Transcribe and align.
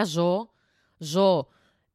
παιδιά, 0.00 0.04
ζω. 0.04 0.50
Ζω. 0.98 1.48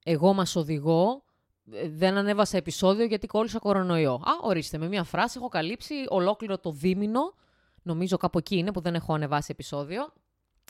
Εγώ 0.03 0.33
μας 0.33 0.55
οδηγώ. 0.55 1.23
Ε, 1.71 1.89
Δεν 1.89 2.17
ανέβασα 2.17 2.57
επεισόδιο 2.57 3.05
γιατί 3.05 3.27
κόλλησα 3.27 3.59
κορονοϊό. 3.59 4.13
Α, 4.13 4.31
ορίστε, 4.41 4.77
με 4.77 4.87
μία 4.87 5.03
φράση 5.03 5.37
έχω 5.37 5.47
καλύψει 5.47 5.93
ολόκληρο 6.09 6.57
το 6.57 6.71
δίμηνο. 6.71 7.33
Νομίζω 7.81 8.17
κάπου 8.17 8.37
εκεί 8.37 8.57
είναι 8.57 8.71
που 8.71 8.81
δεν 8.81 8.95
έχω 8.95 9.13
ανεβάσει 9.13 9.47
επεισόδιο. 9.51 10.13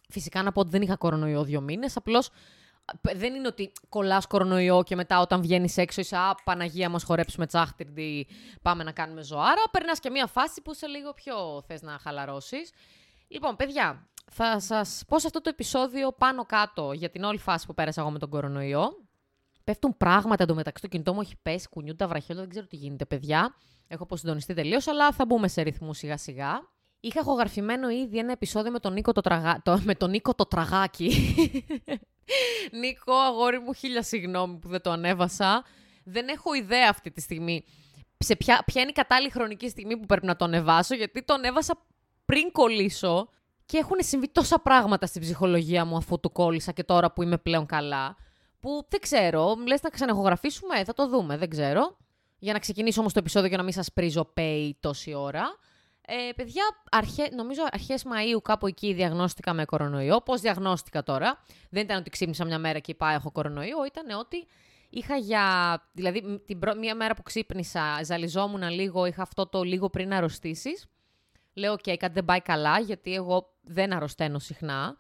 Φυσικά 0.10 0.44
να 0.44 0.52
πω 0.52 0.60
ότι 0.60 0.70
δεν 0.70 0.82
είχα 0.82 0.96
κορονοϊό 0.96 1.44
δύο 1.44 1.62
μήνες. 1.62 1.98
Απλώς 1.98 2.30
δεν 3.16 3.34
είναι 3.34 3.48
ότι 3.48 3.72
κολλάς 3.90 4.28
κορονοϊό 4.28 4.84
και 4.84 4.96
μετά 4.96 5.20
όταν 5.20 5.42
βγαίνεις 5.42 5.78
έξω 5.78 6.02
είσαι 6.02 6.18
Α, 6.18 6.36
Παναγία 6.44 6.90
μας 6.90 7.04
χορέψουμε 7.04 7.48
τσάχτυρντι, 7.48 8.28
πάμε 8.62 8.84
να 8.84 8.92
κάνουμε 8.92 9.24
ζωάρα. 9.24 9.62
Περνάς 9.72 10.00
και 10.00 10.10
μία 10.10 10.28
φάση 10.28 10.62
που 10.62 10.74
σε 10.74 10.88
λίγο 10.88 11.14
πιο 11.14 11.64
θες 11.68 11.82
να 11.82 11.98
χαλαρώσεις. 12.02 12.72
Λοιπόν, 13.28 13.56
παιδιά, 13.56 14.08
θα 14.38 14.60
σας 14.60 15.04
πω 15.08 15.20
σε 15.20 15.28
αυτό 15.28 15.42
το 15.42 15.50
επεισόδιο 15.50 16.12
πάνω 16.12 16.46
κάτω 16.46 16.92
για 16.92 17.10
την 17.10 17.24
όλη 17.24 17.38
φάση 17.38 17.66
που 17.66 17.74
πέρασα 17.74 18.02
εγώ 18.02 18.10
με 18.12 18.20
τον 18.20 18.30
κορονοϊό. 18.30 18.90
Πέφτουν 19.64 19.98
πράγματα 19.98 20.44
εντωμεταξύ. 20.44 20.82
Το 20.82 20.88
κινητό 20.88 21.14
μου 21.14 21.22
έχει 21.22 21.36
πέσει, 21.42 21.70
κουνιούνται 21.70 21.98
τα 21.98 22.08
βραχιόλα, 22.08 22.42
δεν 22.42 22.50
ξέρω 22.50 22.66
τι 22.66 22.76
γίνεται, 22.76 23.06
παιδιά. 23.06 23.56
Έχω 23.88 24.04
αποσυντονιστεί 24.04 24.54
τελείως, 24.54 24.88
αλλά 24.88 25.12
θα 25.12 25.26
μπούμε 25.26 25.48
σε 25.48 25.62
ρυθμού 25.62 25.94
σιγά 25.94 26.18
σιγά. 26.18 26.70
Είχα 27.00 27.20
ηχογραφημένο 27.20 27.90
ήδη 27.90 28.18
ένα 28.18 28.32
επεισόδιο 28.32 28.72
με 28.72 28.80
τον 28.80 28.94
Νίκο 28.94 29.12
το, 29.12 29.22
τραγα... 29.22 29.62
το... 29.64 29.80
Με 29.84 29.96
τον 29.96 30.10
Νίκο 30.10 30.36
το 30.36 30.46
Τραγάκι. 30.46 31.36
Νίκο, 32.82 33.14
αγόρι 33.14 33.60
μου, 33.60 33.74
χίλια 33.74 34.04
συγγνώμη 34.04 34.58
που 34.58 34.68
δεν 34.68 34.82
το 34.82 34.92
ανέβασα. 34.92 35.64
Δεν 36.04 36.28
έχω 36.28 36.54
ιδέα 36.54 36.90
αυτή 36.90 37.12
τη 37.12 37.22
στιγμή 37.22 37.66
σε 38.18 38.36
ποια, 38.36 38.64
ποια 38.66 38.82
είναι 38.82 38.90
η 38.90 38.94
κατάλληλη 38.94 39.32
χρονική 39.32 39.70
στιγμή 39.70 39.98
που 39.98 40.06
πρέπει 40.06 40.26
να 40.26 40.36
το 40.36 40.46
ανεβάσω, 40.46 40.96
γιατί 40.96 41.24
το 41.24 41.34
ανέβασα 41.34 41.86
πριν 42.26 42.52
κολλήσω 42.52 43.30
και 43.66 43.78
έχουν 43.78 43.98
συμβεί 44.00 44.30
τόσα 44.30 44.60
πράγματα 44.60 45.06
στην 45.06 45.22
ψυχολογία 45.22 45.86
μου 45.86 45.96
αφού 45.96 46.20
το 46.20 46.30
κόλλησα 46.30 46.72
και 46.72 46.84
τώρα 46.84 47.12
που 47.12 47.24
είμαι 47.24 47.38
πλέον 47.38 47.66
καλά, 47.66 48.16
που 48.60 48.86
δεν 48.90 49.00
ξέρω, 49.00 49.56
λες 49.68 49.82
να 49.82 49.90
ξανεχογραφήσουμε, 49.90 50.84
θα 50.84 50.94
το 50.94 51.08
δούμε, 51.08 51.38
δεν 51.38 51.50
ξέρω. 51.50 51.98
Για 52.40 52.54
να 52.54 52.60
ξεκινήσω 52.60 53.00
όμως 53.00 53.14
το 53.14 53.20
επεισόδιο 53.20 53.50
και 53.50 53.58
να 53.58 53.64
μην 53.64 53.74
σας 53.74 53.94
πρίζω 53.94 54.34
pay 54.38 54.72
τόση 54.80 55.14
ώρα. 55.14 55.44
Ε, 56.08 56.32
παιδιά, 56.36 56.64
αρχέ, 56.92 57.30
νομίζω 57.36 57.62
αρχές 57.72 58.04
Μαΐου 58.04 58.42
κάπου 58.42 58.68
εκεί 58.68 58.94
διαγνώστηκα 58.94 59.54
με 59.54 59.66
κορονοϊό. 59.66 60.22
Πώς 60.22 60.42
διαγνώστηκα 60.42 61.04
τώρα; 61.04 61.44
Δεν 61.70 61.84
ήταν 61.84 61.98
ότι 61.98 62.10
ξύπνησα 62.10 62.46
μια 62.46 62.60
μέρα 62.60 62.80
και 62.80 62.92
είπα 62.92 63.10
έχω 63.10 63.32
κορονοϊό. 63.32 63.86
Ήταν 63.86 64.20
ότι 64.20 64.48
είχα 64.90 65.16
για... 65.16 65.44
Δηλαδή, 65.92 66.42
την 66.46 66.60
πρω... 66.60 66.76
μία 66.76 66.96
μέρα 66.96 67.14
που 67.14 67.24
ξύπνησα, 67.24 68.04
ζαλιζόμουν 68.04 68.70
λίγο, 68.70 69.06
είχα 69.06 69.22
αυτό 69.22 69.48
το 69.48 69.64
λίγο 69.64 69.90
πριν 69.90 70.14
αρρωστήσεις. 70.14 70.86
Λέω, 71.58 71.72
ok, 71.72 71.80
okay, 71.86 71.96
κάτι 71.98 72.14
δεν 72.14 72.26
πάει 72.26 72.42
καλά, 72.42 72.80
γιατί 72.80 73.14
εγώ 73.14 73.54
δεν 73.62 73.94
αρρωσταίνω 73.94 74.40
συχνά. 74.40 74.98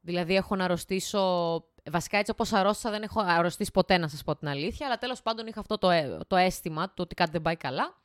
Δηλαδή, 0.00 0.34
έχω 0.34 0.56
να 0.56 0.64
αρρωστήσω... 0.64 1.54
Βασικά, 1.90 2.18
έτσι 2.18 2.30
όπως 2.30 2.52
αρρώστησα, 2.52 2.90
δεν 2.90 3.02
έχω 3.02 3.20
αρρωστήσει 3.20 3.70
ποτέ, 3.70 3.98
να 3.98 4.08
σας 4.08 4.22
πω 4.22 4.36
την 4.36 4.48
αλήθεια. 4.48 4.86
Αλλά 4.86 4.98
τέλος 4.98 5.22
πάντων 5.22 5.46
είχα 5.46 5.60
αυτό 5.60 5.78
το, 5.78 5.90
ε, 5.90 6.18
το 6.26 6.36
αίσθημα 6.36 6.86
του 6.86 6.94
ότι 6.96 7.14
κάτι 7.14 7.30
δεν 7.30 7.42
πάει 7.42 7.56
καλά. 7.56 8.02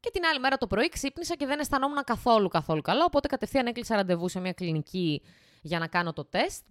Και 0.00 0.10
την 0.10 0.24
άλλη 0.24 0.40
μέρα 0.40 0.56
το 0.56 0.66
πρωί 0.66 0.88
ξύπνησα 0.88 1.34
και 1.34 1.46
δεν 1.46 1.58
αισθανόμουν 1.58 2.04
καθόλου 2.04 2.48
καθόλου 2.48 2.80
καλά. 2.80 3.04
Οπότε 3.04 3.28
κατευθείαν 3.28 3.66
έκλεισα 3.66 3.96
ραντεβού 3.96 4.28
σε 4.28 4.40
μια 4.40 4.52
κλινική 4.52 5.22
για 5.62 5.78
να 5.78 5.86
κάνω 5.86 6.12
το 6.12 6.24
τεστ. 6.24 6.66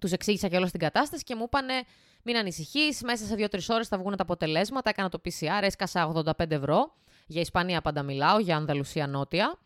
Τους 0.00 0.12
εξήγησα 0.12 0.48
και 0.48 0.56
όλο 0.56 0.70
την 0.70 0.80
κατάσταση 0.80 1.24
και 1.24 1.34
μου 1.34 1.42
είπανε: 1.42 1.82
Μην 2.22 2.36
ανησυχείς, 2.36 3.02
μέσα 3.02 3.24
σε 3.24 3.34
2-3 3.38 3.58
ώρες 3.68 3.88
θα 3.88 3.98
βγουν 3.98 4.16
τα 4.16 4.22
αποτελέσματα. 4.22 4.90
Έκανα 4.90 5.08
το 5.08 5.20
PCR, 5.24 5.62
έσκασα 5.62 6.12
85 6.14 6.50
ευρώ. 6.50 6.94
Για 7.26 7.40
Ισπανία 7.40 7.80
πάντα 7.80 8.02
μιλάω, 8.02 8.38
για 8.38 8.56
Ανδαλουσία 8.56 9.06
Νότια. 9.06 9.58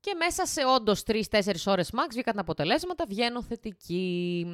Και 0.00 0.14
μέσα 0.14 0.46
σε 0.46 0.60
όντως 0.76 1.02
3-4 1.06 1.66
ώρες 1.66 1.90
max 1.92 2.06
βγήκαν 2.10 2.34
τα 2.34 2.40
αποτελέσματα, 2.40 3.04
βγαίνω 3.08 3.42
θετική. 3.42 4.46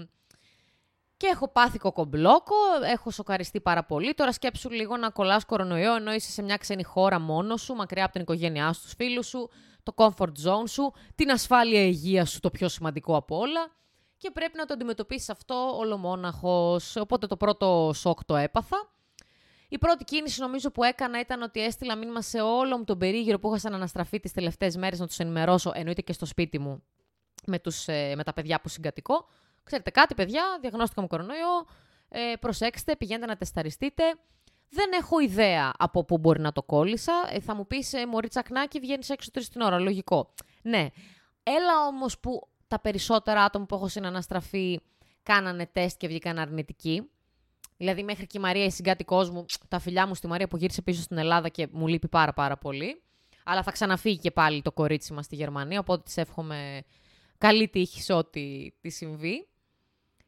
Και 1.16 1.26
έχω 1.26 1.48
πάθει 1.48 1.78
κοκομπλόκο, 1.78 2.54
έχω 2.84 3.10
σοκαριστεί 3.10 3.60
πάρα 3.60 3.84
πολύ. 3.84 4.14
Τώρα 4.14 4.32
σκέψου 4.32 4.70
λίγο 4.70 4.97
να 4.97 5.10
κολλάς 5.10 5.44
κορονοϊό 5.44 5.94
ενώ 5.94 6.12
είσαι 6.12 6.31
σε 6.31 6.42
μια 6.42 6.56
ξένη 6.56 6.82
χώρα 6.82 7.19
μόνος 7.19 7.62
σου, 7.62 7.75
μακριά 7.75 8.04
από 8.04 8.12
την 8.12 8.22
οικογένειά 8.22 8.72
σου, 8.72 8.82
τους 8.82 8.92
φίλους 8.92 9.26
σου, 9.26 9.50
το 9.82 9.92
comfort 9.97 10.32
zone 10.47 10.69
σου, 10.69 10.92
την 11.14 11.31
ασφάλεια 11.31 11.81
υγείας 11.81 12.31
σου, 12.31 12.41
το 12.41 12.50
πιο 12.50 12.69
σημαντικό 12.69 13.16
από 13.16 13.37
όλα. 13.37 13.70
Και 14.16 14.31
πρέπει 14.31 14.56
να 14.56 14.64
το 14.64 14.75
αντιμετωπίσεις 14.75 15.31
αυτό 15.31 15.76
ολομόναχο. 15.76 16.81
Οπότε 17.00 17.26
το 17.26 17.37
πρώτο 17.37 17.91
σοκ 17.94 18.25
το 18.25 18.37
έπαθα. 18.37 18.94
Η 19.74 19.78
πρώτη 19.78 20.04
κίνηση 20.04 20.40
νομίζω 20.40 20.70
που 20.70 20.82
έκανα 20.82 21.20
ήταν 21.20 21.42
ότι 21.42 21.64
έστειλα 21.64 21.96
μήνυμα 21.96 22.22
σε 22.22 22.40
όλο 22.40 22.78
μου 22.78 22.84
τον 22.84 22.98
περίγυρο 22.98 23.38
που 23.38 23.48
είχα 23.48 23.58
σαν 23.58 23.74
αναστραφεί 23.74 24.20
τις 24.20 24.32
τελευταίες 24.32 24.76
μέρες 24.76 24.98
να 24.98 25.06
τους 25.06 25.18
ενημερώσω, 25.18 25.72
εννοείται 25.74 26.02
και 26.02 26.12
στο 26.12 26.26
σπίτι 26.26 26.58
μου 26.58 26.82
με, 27.46 27.58
τους, 27.58 27.86
με 27.86 28.22
τα 28.24 28.32
παιδιά 28.32 28.60
που 28.60 28.68
συγκατοικώ. 28.68 29.28
Ξέρετε 29.62 29.90
κάτι, 29.90 30.14
παιδιά, 30.14 30.42
διαγνώστηκα 30.60 31.00
με 31.00 31.06
κορονοϊό. 31.06 31.66
Ε, 32.08 32.32
προσέξτε, 32.40 32.96
πηγαίνετε 32.96 33.26
να 33.26 33.36
τεσταριστείτε. 33.36 34.02
Δεν 34.68 34.90
έχω 34.92 35.18
ιδέα 35.18 35.72
από 35.78 36.04
πού 36.04 36.18
μπορεί 36.18 36.40
να 36.40 36.52
το 36.52 36.62
κόλλησα. 36.62 37.12
Ε, 37.30 37.40
θα 37.40 37.54
μου 37.54 37.66
πεις, 37.66 37.92
ε, 37.92 38.06
Μωρή 38.06 38.28
Τσακνάκη, 38.28 38.80
βγαίνεις 38.80 39.10
έξω 39.10 39.30
τρεις 39.30 39.48
την 39.48 39.60
ώρα. 39.60 39.78
Λογικό. 39.78 40.34
Ναι. 40.62 40.88
Έλα 41.42 41.86
όμως 41.86 42.18
που 42.18 42.48
τα 42.68 42.80
περισσότερα 42.80 43.44
άτομα 43.44 43.66
που 43.66 43.74
έχω 43.74 43.88
συναναστραφεί 43.88 44.80
κάνανε 45.22 45.66
τεστ 45.66 45.96
και 45.96 46.06
βγήκαν 46.06 46.38
αρνητικοί. 46.38 47.08
Δηλαδή, 47.84 48.02
μέχρι 48.02 48.26
και 48.26 48.38
η 48.38 48.40
Μαρία, 48.40 48.64
η 48.64 48.70
συγκάτοικός 48.70 49.30
μου, 49.30 49.44
τα 49.68 49.78
φιλιά 49.78 50.06
μου 50.06 50.14
στη 50.14 50.26
Μαρία 50.26 50.48
που 50.48 50.56
γύρισε 50.56 50.82
πίσω 50.82 51.02
στην 51.02 51.18
Ελλάδα 51.18 51.48
και 51.48 51.68
μου 51.70 51.86
λείπει 51.86 52.08
πάρα 52.08 52.32
πάρα 52.32 52.56
πολύ. 52.56 53.02
Αλλά 53.44 53.62
θα 53.62 53.72
ξαναφύγει 53.72 54.18
και 54.18 54.30
πάλι 54.30 54.62
το 54.62 54.72
κορίτσι 54.72 55.12
μας 55.12 55.24
στη 55.24 55.34
Γερμανία, 55.34 55.78
οπότε 55.78 56.02
της 56.02 56.16
εύχομαι 56.16 56.82
καλή 57.38 57.68
τύχη 57.68 58.02
σε 58.02 58.12
ό,τι 58.12 58.70
τη 58.80 58.90
συμβεί. 58.90 59.48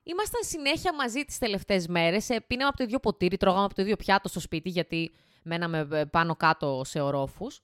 Ήμασταν 0.03 0.41
συνέχεια 0.45 0.95
μαζί 0.95 1.25
τις 1.25 1.39
τελευταίες 1.39 1.87
μέρες. 1.87 2.27
Πίναμε 2.47 2.69
από 2.69 2.77
το 2.77 2.85
ίδιο 2.85 2.99
ποτήρι, 2.99 3.37
τρώγαμε 3.37 3.65
από 3.65 3.75
το 3.75 3.83
ίδιο 3.83 3.97
πιάτο 3.97 4.29
στο 4.29 4.41
σπίτι, 4.41 4.69
γιατί 4.69 5.13
μέναμε 5.43 6.07
πάνω 6.11 6.37
κάτω 6.37 6.83
σε 6.85 7.01
ορόφους. 7.01 7.61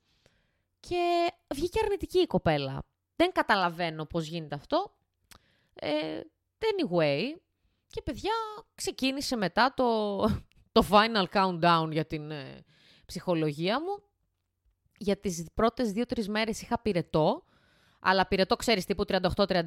Και 0.80 1.32
βγήκε 1.54 1.78
αρνητική 1.84 2.18
η 2.18 2.26
κοπέλα. 2.26 2.82
Δεν 3.16 3.32
καταλαβαίνω 3.32 4.04
πώς 4.04 4.26
γίνεται 4.26 4.54
αυτό. 4.54 4.94
Ε, 5.74 6.20
anyway, 6.58 7.22
και 7.92 8.02
παιδιά 8.02 8.32
ξεκίνησε 8.74 9.36
μετά 9.36 9.74
το, 9.76 10.18
το 10.72 10.86
final 10.90 11.24
countdown 11.32 11.88
για 11.90 12.04
την 12.04 12.30
ε, 12.30 12.64
ψυχολογία 13.06 13.80
μου. 13.80 14.02
Για 14.98 15.16
τις 15.16 15.46
πρώτες 15.54 15.92
δύο-τρεις 15.92 16.28
μέρες 16.28 16.62
είχα 16.62 16.80
πυρετό, 16.80 17.44
αλλά 18.00 18.26
πυρετό 18.26 18.56
ξέρεις 18.56 18.84
τύπου 18.84 19.04
38-39. 19.08 19.64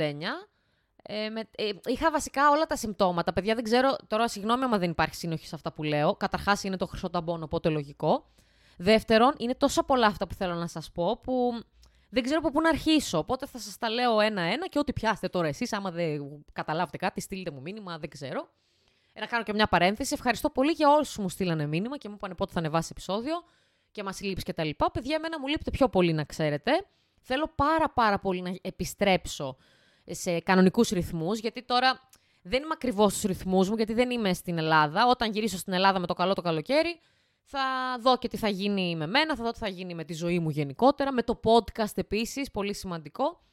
Ε, 1.07 1.29
με, 1.29 1.49
ε, 1.55 1.69
είχα 1.85 2.11
βασικά 2.11 2.49
όλα 2.49 2.65
τα 2.65 2.75
συμπτώματα. 2.75 3.33
Παιδιά, 3.33 3.55
δεν 3.55 3.63
ξέρω, 3.63 3.95
τώρα 4.07 4.27
συγγνώμη 4.27 4.63
άμα 4.63 4.77
δεν 4.77 4.89
υπάρχει 4.89 5.15
σύνοχη 5.15 5.47
σε 5.47 5.55
αυτά 5.55 5.73
που 5.73 5.83
λέω. 5.83 6.15
Καταρχάς 6.15 6.63
είναι 6.63 6.77
το 6.77 6.87
χρυσό 6.87 7.09
ταμπόνο, 7.09 7.43
οπότε 7.43 7.69
λογικό. 7.69 8.25
Δεύτερον, 8.77 9.33
είναι 9.37 9.55
τόσα 9.55 9.83
πολλά 9.83 10.07
αυτά 10.07 10.27
που 10.27 10.33
θέλω 10.33 10.53
να 10.53 10.67
σας 10.67 10.91
πω 10.91 11.17
που 11.17 11.63
δεν 12.15 12.23
ξέρω 12.23 12.39
από 12.39 12.51
πού 12.51 12.61
να 12.61 12.69
αρχίσω. 12.69 13.17
Οπότε 13.17 13.45
θα 13.45 13.59
σας 13.59 13.77
τα 13.77 13.89
λέω 13.89 14.19
ένα-ένα 14.19 14.67
και 14.67 14.79
ό,τι 14.79 14.93
πιάσετε 14.93 15.27
τώρα 15.27 15.47
εσείς. 15.47 15.73
Άμα 15.73 15.91
δεν 15.91 16.43
καταλάβετε 16.53 16.97
κάτι, 16.97 17.21
στείλτε 17.21 17.51
μου 17.51 17.61
μήνυμα, 17.61 17.97
δεν 17.97 18.09
ξέρω. 18.09 18.49
Ε, 19.13 19.19
να 19.19 19.25
κάνω 19.25 19.43
και 19.43 19.53
μια 19.53 19.67
παρένθεση. 19.67 20.13
Ευχαριστώ 20.13 20.49
πολύ 20.49 20.71
για 20.71 20.89
όλου 20.89 21.05
που 21.15 21.21
μου 21.21 21.29
στείλανε 21.29 21.65
μήνυμα 21.65 21.97
και 21.97 22.09
μου 22.09 22.15
είπαν 22.15 22.35
πότε 22.35 22.51
θα 22.53 22.59
ανεβάσει 22.59 22.87
επεισόδιο 22.91 23.43
και 23.91 24.03
μας 24.03 24.21
λείπει 24.21 24.41
και 24.41 24.53
τα 24.53 24.63
λοιπά. 24.63 24.91
Παιδιά, 24.91 25.15
εμένα 25.15 25.39
μου 25.39 25.47
λείπετε 25.47 25.71
πιο 25.71 25.89
πολύ 25.89 26.13
να 26.13 26.23
ξέρετε. 26.23 26.71
Θέλω 27.19 27.51
πάρα 27.55 27.89
πάρα 27.89 28.19
πολύ 28.19 28.41
να 28.41 28.55
επιστρέψω 28.61 29.57
σε 30.05 30.39
κανονικούς 30.39 30.89
ρυθμούς, 30.89 31.39
γιατί 31.39 31.63
τώρα 31.63 32.09
δεν 32.41 32.61
είμαι 32.61 32.73
ακριβώς 32.73 33.11
στους 33.11 33.23
ρυθμούς 33.23 33.69
μου, 33.69 33.75
γιατί 33.75 33.93
δεν 33.93 34.09
είμαι 34.09 34.33
στην 34.33 34.57
Ελλάδα. 34.57 35.07
Όταν 35.07 35.31
γυρίσω 35.31 35.57
στην 35.57 35.73
Ελλάδα 35.73 35.99
με 35.99 36.07
το 36.07 36.13
καλό 36.13 36.33
το 36.33 36.41
καλοκαίρι, 36.41 36.99
θα 37.47 37.97
δω 37.99 38.17
και 38.17 38.28
τι 38.28 38.37
θα 38.37 38.47
γίνει 38.49 38.96
με 38.96 39.08
μένα, 39.08 39.35
θα 39.35 39.43
δω 39.43 39.52
τι 39.52 39.58
θα 39.59 39.67
γίνει 39.67 39.96
με 39.96 40.03
τη 40.03 40.14
ζωή 40.14 40.40
μου 40.40 40.49
γενικότερα, 40.49 41.11
με 41.11 41.23
το 41.23 41.40
podcast 41.43 41.96
επίσης, 41.97 42.52
πολύ 42.52 42.73
σημαντικό, 42.73 43.43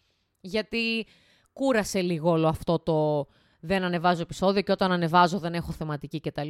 γιατί 0.41 1.07
κούρασε 1.53 2.01
λίγο 2.01 2.31
όλο 2.31 2.49
αυτό 2.49 2.79
το 2.79 3.27
δεν 3.61 3.83
ανεβάζω 3.83 4.23
επεισόδιο 4.23 4.63
και 4.63 4.73
όταν 4.73 4.93
ανεβάζω 4.93 5.39
δεν 5.39 5.55
έχω 5.55 5.73
θεματική 5.73 6.21
κτλ. 6.21 6.49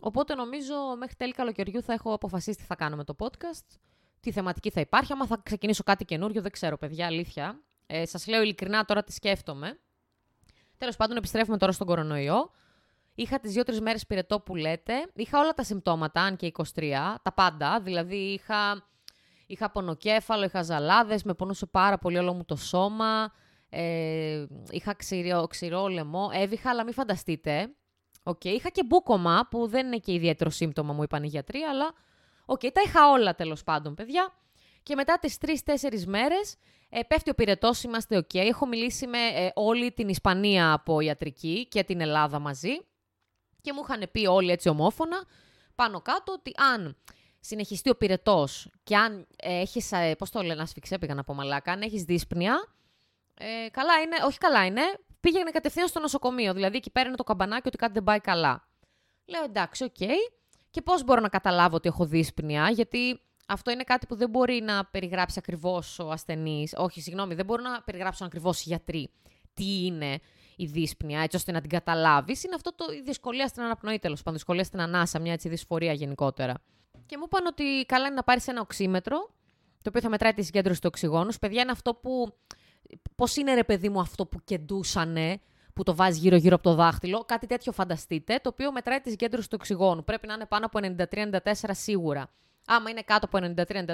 Οπότε 0.00 0.34
νομίζω 0.34 0.74
μέχρι 0.98 1.14
τέλη 1.14 1.32
καλοκαιριού 1.32 1.82
θα 1.82 1.92
έχω 1.92 2.12
αποφασίσει 2.12 2.58
τι 2.58 2.64
θα 2.64 2.74
κάνω 2.74 2.96
με 2.96 3.04
το 3.04 3.14
podcast, 3.18 3.76
τι 4.20 4.32
θεματική 4.32 4.70
θα 4.70 4.80
υπάρχει. 4.80 5.12
Άμα 5.12 5.26
θα 5.26 5.40
ξεκινήσω 5.42 5.82
κάτι 5.82 6.04
καινούριο, 6.04 6.42
δεν 6.42 6.50
ξέρω, 6.50 6.78
παιδιά, 6.78 7.06
αλήθεια. 7.06 7.60
Ε, 7.86 8.06
Σας 8.06 8.26
λέω 8.26 8.42
ειλικρινά 8.42 8.84
τώρα 8.84 9.02
τι 9.02 9.12
σκέφτομαι. 9.12 9.78
Τέλος 10.78 10.96
πάντων, 10.96 11.16
επιστρέφουμε 11.16 11.58
τώρα 11.58 11.72
στον 11.72 11.86
κορονοϊό. 11.86 12.50
Είχα 13.18 13.40
τις 13.40 13.52
δύο-τρεις 13.52 13.80
μέρες 13.80 14.06
πυρετό 14.06 14.40
που 14.40 14.56
λέτε. 14.56 14.92
Είχα 15.14 15.40
όλα 15.40 15.54
τα 15.54 15.62
συμπτώματα, 15.62 16.20
αν 16.20 16.36
και 16.36 16.46
23, 16.46 17.16
τα 17.22 17.32
πάντα. 17.34 17.80
Δηλαδή, 17.80 18.16
είχα, 18.16 18.88
είχα 19.46 19.70
πονοκέφαλο, 19.70 20.44
είχα 20.44 20.62
ζαλάδες, 20.62 21.22
με 21.22 21.34
πονούσε 21.34 21.66
πάρα 21.66 21.98
πολύ 21.98 22.18
όλο 22.18 22.32
μου 22.32 22.44
το 22.44 22.56
σώμα. 22.56 23.32
Ε, 23.68 24.46
είχα 24.70 24.94
ξηρό, 24.94 25.46
ξηρό 25.46 25.86
λαιμό. 25.86 26.30
Έβηχα, 26.32 26.70
αλλά 26.70 26.84
μην 26.84 26.92
φανταστείτε. 26.92 27.74
Okay. 28.22 28.44
Είχα 28.44 28.68
και 28.68 28.84
μπούκωμα, 28.84 29.48
που 29.50 29.66
δεν 29.66 29.86
είναι 29.86 29.96
και 29.96 30.12
ιδιαίτερο 30.12 30.50
σύμπτωμα, 30.50 30.92
μου 30.92 31.02
είπαν 31.02 31.22
οι 31.22 31.28
γιατροί, 31.28 31.60
αλλά. 31.60 31.92
Ok, 32.44 32.60
okay, 32.62 32.70
τα 32.72 32.80
είχα 32.84 33.10
όλα 33.10 33.34
τέλος 33.34 33.62
πάντων, 33.64 33.94
παιδιά. 33.94 34.32
Και 34.82 34.94
μετά 34.94 35.18
τις 35.18 35.38
τρεις-τέσσερις 35.38 36.06
μέρες 36.06 36.56
ε, 36.88 37.00
πέφτει 37.02 37.30
ο 37.30 37.34
πυρετός, 37.34 37.82
είμαστε 37.82 38.16
οκ. 38.16 38.34
Έχω 38.34 38.66
μιλήσει 38.66 39.06
με 39.06 39.18
ε, 39.18 39.50
όλη 39.54 39.92
την 39.92 40.08
Ισπανία 40.08 40.72
από 40.72 41.00
ιατρική 41.00 41.66
και 41.68 41.84
την 41.84 42.00
Ελλάδα 42.00 42.38
μαζί 42.38 42.78
και 43.66 43.72
μου 43.72 43.80
είχαν 43.84 44.08
πει 44.12 44.26
όλοι 44.26 44.50
έτσι 44.50 44.68
ομόφωνα 44.68 45.24
πάνω 45.74 46.00
κάτω 46.00 46.32
ότι 46.32 46.52
αν 46.56 46.96
συνεχιστεί 47.40 47.90
ο 47.90 47.96
πυρετός 47.96 48.70
και 48.82 48.96
αν 48.96 49.26
ε, 49.36 49.60
έχεις. 49.60 49.92
Ε, 49.92 50.14
Πώς 50.18 50.30
το 50.30 50.42
λένε, 50.42 50.62
ασφυξία 50.62 50.98
πήγα 50.98 51.14
να 51.14 51.24
πω 51.24 51.34
μαλάκα. 51.34 51.72
Αν 51.72 51.82
έχεις 51.82 52.02
δύσπνοια. 52.02 52.66
Ε, 53.34 53.68
καλά 53.70 54.00
είναι, 54.00 54.16
όχι 54.24 54.38
καλά 54.38 54.66
είναι. 54.66 54.82
Πήγαινε 55.20 55.50
κατευθείαν 55.50 55.88
στο 55.88 56.00
νοσοκομείο. 56.00 56.52
Δηλαδή 56.52 56.76
εκεί 56.76 56.90
παίρνει 56.90 57.14
το 57.14 57.24
καμπανάκι 57.24 57.68
ότι 57.68 57.76
κάτι 57.76 57.92
δεν 57.92 58.02
πάει 58.02 58.20
καλά. 58.20 58.68
Λέω 59.24 59.44
εντάξει, 59.44 59.84
ok. 59.84 59.94
Okay. 59.98 60.32
Και 60.70 60.82
πώς 60.82 61.04
μπορώ 61.04 61.20
να 61.20 61.28
καταλάβω 61.28 61.76
ότι 61.76 61.88
έχω 61.88 62.06
δύσπνοια, 62.06 62.70
γιατί 62.70 63.20
αυτό 63.46 63.70
είναι 63.70 63.82
κάτι 63.82 64.06
που 64.06 64.16
δεν 64.16 64.30
μπορεί 64.30 64.60
να 64.62 64.84
περιγράψει 64.84 65.38
ακριβώς 65.38 65.98
ο 65.98 66.10
ασθενής. 66.10 66.74
Όχι, 66.76 67.00
συγγνώμη, 67.00 67.34
δεν 67.34 67.44
μπορούν 67.44 67.64
να 67.64 67.82
περιγράψουν 67.82 68.26
ακριβώς 68.26 68.60
οι 68.60 68.64
γιατροί 68.68 69.10
τι 69.54 69.84
είναι 69.86 70.20
η 70.56 70.66
δύσπνοια, 70.66 71.20
έτσι 71.20 71.36
ώστε 71.36 71.52
να 71.52 71.60
την 71.60 71.70
καταλάβεις. 71.70 72.44
Είναι 72.44 72.54
αυτό 72.54 72.74
το, 72.74 72.84
η 72.92 73.02
δυσκολία 73.02 73.46
στην 73.46 73.62
αναπνοή, 73.62 73.98
τέλος 73.98 74.18
πάντων. 74.18 74.34
Δυσκολία 74.34 74.64
στην 74.64 74.80
ανάσα, 74.80 75.18
μια 75.18 75.32
έτσι 75.32 75.48
δυσφορία 75.48 75.92
γενικότερα. 75.92 76.54
Και 77.06 77.16
μου 77.16 77.22
είπαν 77.26 77.46
ότι 77.46 77.84
καλά 77.86 78.06
είναι 78.06 78.14
να 78.14 78.22
πάρεις 78.22 78.48
ένα 78.48 78.60
οξύμετρο, 78.60 79.30
το 79.82 79.88
οποίο 79.88 80.00
θα 80.00 80.08
μετράει 80.08 80.32
τη 80.32 80.42
συγκέντρωση 80.42 80.80
του 80.80 80.88
οξυγόνου. 80.92 81.30
Παιδιά 81.40 81.62
είναι 81.62 81.70
αυτό 81.70 81.94
που. 81.94 82.36
Πώς 83.14 83.36
είναι 83.36 83.54
ρε 83.54 83.64
παιδί 83.64 83.88
μου 83.88 84.00
αυτό 84.00 84.26
που 84.26 84.40
κεντούσανε, 84.44 85.40
που 85.72 85.82
το 85.82 85.94
βάζεις 85.94 86.20
γύρω-γύρω 86.20 86.54
από 86.54 86.64
το 86.64 86.74
δάχτυλο. 86.74 87.24
Κάτι 87.24 87.46
τέτοιο 87.46 87.72
φανταστείτε, 87.72 88.38
το 88.42 88.48
οποίο 88.52 88.72
μετράει 88.72 89.00
τη 89.00 89.10
συγκέντρωση 89.10 89.48
του 89.48 89.56
οξυγόνου. 89.60 90.04
Πρέπει 90.04 90.26
να 90.26 90.34
είναι 90.34 90.46
πάνω 90.46 90.66
από 90.66 90.78
93-94 91.10 91.70
σίγουρα. 91.70 92.30
Άμα 92.66 92.90
είναι 92.90 93.02
κάτω 93.02 93.28
από 93.32 93.52
93-94, 93.56 93.92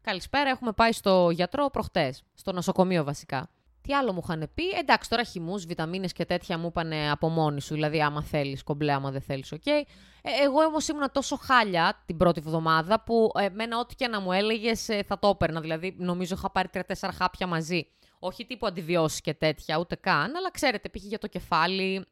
καλησπέρα, 0.00 0.50
έχουμε 0.50 0.72
πάει 0.72 0.92
στο 0.92 1.30
γιατρό 1.30 1.70
προχτές. 1.70 2.22
Στο 2.34 2.52
νοσοκομείο 2.52 3.04
βασικά. 3.04 3.50
Τι 3.82 3.94
άλλο 3.94 4.12
μου 4.12 4.20
είχαν 4.24 4.50
πει. 4.54 4.68
Εντάξει, 4.68 5.10
τώρα 5.10 5.24
χυμούς, 5.24 5.66
βιταμίνες 5.66 6.12
και 6.12 6.24
τέτοια 6.24 6.58
μου 6.58 6.66
είπαν 6.66 6.92
από 6.92 7.28
μόνοι 7.28 7.60
τους. 7.60 7.74
Δηλαδή, 7.74 8.02
άμα 8.02 8.22
θέλεις, 8.22 8.62
κομπλέ, 8.62 8.92
άμα 8.92 9.10
δεν 9.10 9.20
θέλεις, 9.20 9.52
ok. 9.52 9.62
Okay. 9.64 9.82
Ε, 10.22 10.30
εγώ 10.44 10.60
όμως 10.64 10.88
ήμουν 10.88 11.12
τόσο 11.12 11.36
χάλια 11.36 12.02
την 12.06 12.16
πρώτη 12.16 12.42
εβδομάδα 12.44 13.02
που 13.02 13.30
ε, 13.34 13.48
μένα 13.48 13.78
ό,τι 13.78 13.94
και 13.94 14.08
να 14.08 14.20
μου 14.20 14.32
έλεγες 14.32 14.88
ε, 14.88 15.02
θα 15.02 15.18
το 15.18 15.28
έπαιρνα. 15.28 15.60
Δηλαδή, 15.60 15.94
νομίζω 15.98 16.34
είχα 16.34 16.50
πάρει 16.50 16.68
τρία-τέσσερα 16.68 17.12
χάπια 17.12 17.46
μαζί. 17.46 17.86
Όχι 18.18 18.46
τύπου 18.46 18.66
αντιβιώσεις 18.66 19.20
και 19.20 19.34
τέτοια, 19.34 19.78
ούτε 19.78 19.96
καν, 19.96 20.36
αλλά 20.36 20.50
ξέρετε, 20.50 20.88
πήρα 20.88 21.06
για 21.08 21.18
το 21.18 21.26
κεφάλι, 21.26 22.06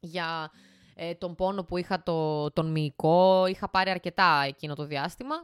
για 0.00 0.50
ε, 0.94 1.14
τον 1.14 1.34
πόνο 1.34 1.64
που 1.64 1.76
είχα 1.76 2.02
το, 2.02 2.50
τον 2.50 2.70
μυϊκό. 2.70 3.46
Είχα 3.46 3.68
πάρει 3.68 3.90
αρκετά 3.90 4.44
εκείνο 4.46 4.74
το 4.74 4.84
διάστημα. 4.84 5.34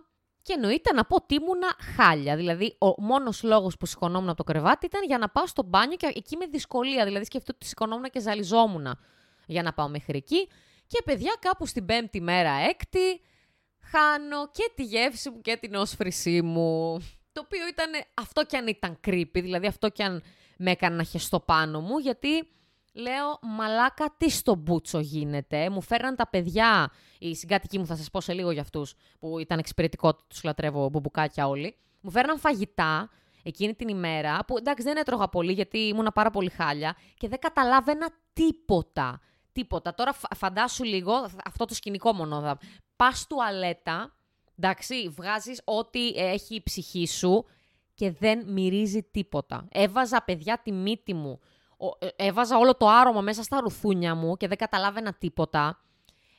Και 0.49 0.55
εννοείται 0.55 0.93
να 0.93 1.05
πω 1.05 1.17
ότι 1.17 1.35
ήμουνα 1.35 1.77
χάλια. 1.97 2.37
Δηλαδή, 2.37 2.77
ο 2.79 3.03
μόνος 3.03 3.43
λόγος 3.43 3.77
που 3.77 3.87
σηκωνόμουν 3.87 4.29
από 4.29 4.37
το 4.37 4.45
κρεβάτι 4.45 4.87
ήταν 4.87 5.05
για 5.05 5.19
να 5.19 5.29
πάω 5.29 5.47
στο 5.47 5.63
μπάνιο 5.63 5.97
και 5.97 6.13
εκεί 6.15 6.37
με 6.37 6.47
δυσκολία. 6.47 7.05
Δηλαδή, 7.05 7.25
σκεφτείτε 7.25 7.53
ότι 7.55 7.67
σηκωνόμουν 7.67 8.11
και 8.11 8.21
ζαλιζόμουν 8.21 8.99
για 9.47 9.63
να 9.63 9.73
πάω 9.73 9.89
μέχρι 9.89 10.17
εκεί. 10.17 10.49
Και 10.87 11.03
παιδιά, 11.05 11.37
κάπου 11.41 11.67
στην 11.67 11.87
πέμπτη 11.87 12.21
μέρα, 12.21 12.51
έκτη, 12.51 13.21
χάνω 13.81 14.51
και 14.51 14.71
τη 14.75 14.83
γεύση 14.83 15.31
μου 15.31 15.41
και 15.41 15.57
την 15.57 15.75
όσφρησή 15.75 16.43
μου. 16.43 16.99
Το 17.33 17.41
οποίο 17.45 17.69
ήταν 17.69 17.91
αυτό 18.15 18.45
κι 18.45 18.57
αν 18.57 18.67
ήταν 18.67 19.01
creepy, 19.07 19.29
δηλαδή 19.33 19.67
αυτό 19.67 19.89
κι 19.89 20.03
αν 20.03 20.23
με 20.57 20.71
έκανε 20.71 20.97
να 20.97 21.03
χεστώ 21.03 21.41
πάνω 21.41 21.81
μου, 21.81 21.99
γιατί 21.99 22.49
Λέω, 22.99 23.39
μαλάκα, 23.43 24.15
τι 24.17 24.31
στο 24.31 24.55
μπούτσο 24.55 24.99
γίνεται. 24.99 25.71
Μου 25.71 25.83
φέραν 25.83 26.17
τα 26.17 26.29
παιδιά, 26.29 26.91
οι 27.19 27.35
συγκάτοικοι 27.35 27.79
μου 27.79 27.87
θα 27.87 27.97
σας 27.97 28.11
πω 28.11 28.21
σε 28.21 28.33
λίγο 28.33 28.51
για 28.51 28.61
αυτούς, 28.61 28.95
που 29.19 29.39
ήταν 29.39 29.59
εξυπηρετικό, 29.59 30.15
τους 30.15 30.43
λατρεύω 30.43 30.89
μπουμπουκάκια 30.89 31.49
όλοι. 31.49 31.77
Μου 32.01 32.11
φέραν 32.11 32.39
φαγητά 32.39 33.11
εκείνη 33.43 33.75
την 33.75 33.89
ημέρα, 33.89 34.45
που 34.45 34.59
εντάξει 34.59 34.85
δεν 34.85 34.97
έτρωγα 34.97 35.29
πολύ 35.29 35.53
γιατί 35.53 35.79
ήμουνα 35.79 36.13
πάρα 36.13 36.31
πολύ 36.31 36.51
χάλια 36.51 36.97
και 37.17 37.29
δεν 37.29 37.39
καταλάβαινα 37.39 38.11
τίποτα. 38.33 39.21
Τίποτα. 39.53 39.95
Τώρα 39.95 40.13
φαντάσου 40.37 40.85
λίγο 40.85 41.13
αυτό 41.45 41.65
το 41.65 41.75
σκηνικό 41.75 42.13
μόνο. 42.13 42.59
Πας 42.97 43.27
τουαλέτα, 43.27 44.15
εντάξει, 44.59 45.09
βγάζεις 45.09 45.61
ό,τι 45.65 46.09
έχει 46.09 46.55
η 46.55 46.63
ψυχή 46.63 47.07
σου 47.07 47.45
και 47.95 48.11
δεν 48.11 48.45
μυρίζει 48.47 49.03
τίποτα. 49.03 49.69
Έβαζα 49.73 50.23
παιδιά 50.23 50.61
τη 50.63 50.73
μύτη 50.73 51.15
μου 51.15 51.41
ε, 51.41 51.58
έβαζα 52.17 52.59
όλο 52.59 52.75
το 52.75 52.89
άρωμα 52.89 53.21
μέσα 53.21 53.43
στα 53.43 53.61
ρουθούνια 53.61 54.15
μου 54.15 54.37
και 54.37 54.49
δεν 54.49 54.57
καταλάβαινα 54.57 55.13
τίποτα. 55.13 55.81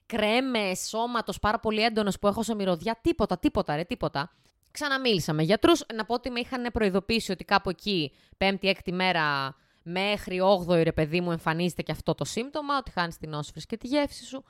Κρέμες, 0.05 0.79
σώματος 0.79 1.39
πάρα 1.39 1.59
πολύ 1.59 1.83
έντονος 1.83 2.19
που 2.19 2.27
έχω 2.27 2.43
σε 2.43 2.55
μυρωδιά. 2.55 2.99
Τίποτα, 3.01 3.37
τίποτα, 3.37 3.75
ρε, 3.75 3.83
τίποτα. 3.83 4.31
Ξαναμίλησα 4.71 5.33
με 5.33 5.43
γιατρούς. 5.43 5.83
Να 5.93 6.05
πω 6.05 6.13
ότι 6.13 6.29
με 6.29 6.39
είχαν 6.39 6.67
προειδοποιήσει 6.73 7.31
ότι 7.31 7.43
κάπου 7.43 7.69
εκεί, 7.69 8.11
πέμπτη-έκτη 8.37 8.91
μέρα 8.91 9.55
μέχρι 9.83 10.39
8η 10.67 10.83
ρε 10.83 10.91
παιδί 10.91 11.21
μου, 11.21 11.31
εμφανίζεται 11.31 11.81
και 11.81 11.91
αυτό 11.91 12.15
το 12.15 12.25
σύμπτωμα, 12.25 12.77
ότι 12.77 12.91
χάνεις 12.91 13.17
την 13.17 13.33
όσφρηση 13.33 13.65
και 13.65 13.77
τη 13.77 13.87
γεύση 13.87 14.25
σου. 14.25 14.43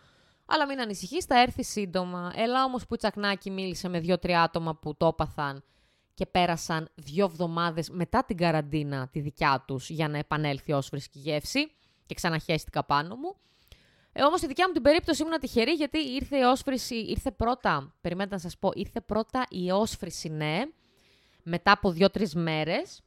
Αλλά 0.45 0.67
μην 0.67 0.81
ανησυχείς, 0.81 1.25
θα 1.25 1.41
έρθει 1.41 1.63
σύντομα. 1.63 2.31
Έλα 2.35 2.63
όμως 2.63 2.85
που 2.85 2.95
τσακνάκι 2.95 3.51
μίλησε 3.51 3.89
με 3.89 3.99
δύο-τρία 3.99 4.41
άτομα 4.41 4.75
που 4.75 4.95
το 4.97 5.05
έπαθαν 5.07 5.63
και 6.19 6.25
πέρασαν 6.25 6.89
δύο 6.95 7.25
εβδομάδες 7.25 7.89
μετά 7.89 8.23
την 8.23 8.37
καραντίνα 8.37 9.07
τη 9.11 9.19
δικιά 9.19 9.63
τους 9.67 9.89
για 9.89 10.07
να 10.07 10.17
επανέλθει 10.17 10.71
ως 10.71 10.87
φρέσκη 10.87 11.19
γεύση 11.19 11.71
και 12.05 12.13
ξαναχέστηκα 12.13 12.83
πάνω 12.83 13.15
μου. 13.15 13.35
Ε, 14.11 14.23
όμως 14.23 14.39
στη 14.39 14.47
δικιά 14.47 14.67
μου 14.67 14.73
την 14.73 14.81
περίπτωση 14.81 15.21
ήμουν 15.21 15.39
τυχερή 15.39 15.71
γιατί 15.71 15.97
ήρθε 15.97 16.37
η 16.37 16.41
όσφρηση, 16.41 16.95
ήρθε 16.95 17.31
πρώτα, 17.31 17.93
περιμένετε 18.01 18.35
να 18.35 18.41
σας 18.41 18.57
πω, 18.57 18.71
ήρθε 18.73 19.01
πρώτα 19.01 19.45
η 19.49 19.71
όσφρηση, 19.71 20.29
ναι, 20.29 20.61
μετά 21.43 21.71
από 21.71 21.91
δύο-τρεις 21.91 22.35
μέρες. 22.35 23.01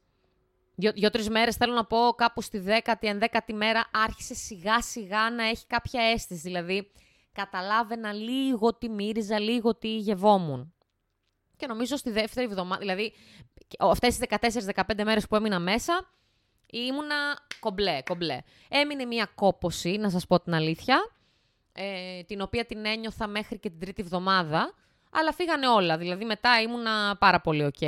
Δύο-τρεις 0.75 1.29
μέρες 1.29 1.55
θέλω 1.55 1.73
να 1.73 1.85
πω 1.85 2.13
κάπου 2.15 2.41
στη 2.41 2.57
δέκατη, 2.57 3.07
ενδέκατη 3.07 3.53
μέρα 3.53 3.89
άρχισε 3.91 4.33
σιγά 4.33 4.81
σιγά 4.81 5.29
να 5.29 5.43
έχει 5.43 5.65
κάποια 5.67 6.01
αίσθηση. 6.01 6.41
Δηλαδή 6.41 6.91
καταλάβαινα 7.31 8.13
λίγο 8.13 8.73
τι 8.73 8.89
μύριζα, 8.89 9.39
λίγο 9.39 9.75
τι 9.75 9.97
γευόμουν 9.97 10.73
και 11.63 11.69
νομίζω 11.69 11.97
στη 11.97 12.11
δεύτερη 12.11 12.45
εβδομάδα, 12.45 12.79
δηλαδή 12.79 13.13
αυτές 13.79 14.17
τις 14.17 14.27
14-15 14.75 15.03
μέρες 15.03 15.27
που 15.27 15.35
έμεινα 15.35 15.59
μέσα, 15.59 16.09
ήμουνα 16.71 17.15
κομπλέ, 17.59 18.01
κομπλέ. 18.05 18.37
Έμεινε 18.69 19.05
μία 19.05 19.27
κόπωση, 19.35 19.97
να 19.97 20.09
σας 20.09 20.27
πω 20.27 20.39
την 20.39 20.53
αλήθεια, 20.53 21.11
ε, 21.73 22.23
την 22.23 22.41
οποία 22.41 22.65
την 22.65 22.85
ένιωθα 22.85 23.27
μέχρι 23.27 23.59
και 23.59 23.69
την 23.69 23.79
τρίτη 23.79 24.01
εβδομάδα, 24.01 24.73
αλλά 25.11 25.33
φύγανε 25.33 25.67
όλα, 25.67 25.97
δηλαδή 25.97 26.25
μετά 26.25 26.61
ήμουνα 26.61 27.17
πάρα 27.19 27.41
πολύ 27.41 27.65
οκ. 27.65 27.81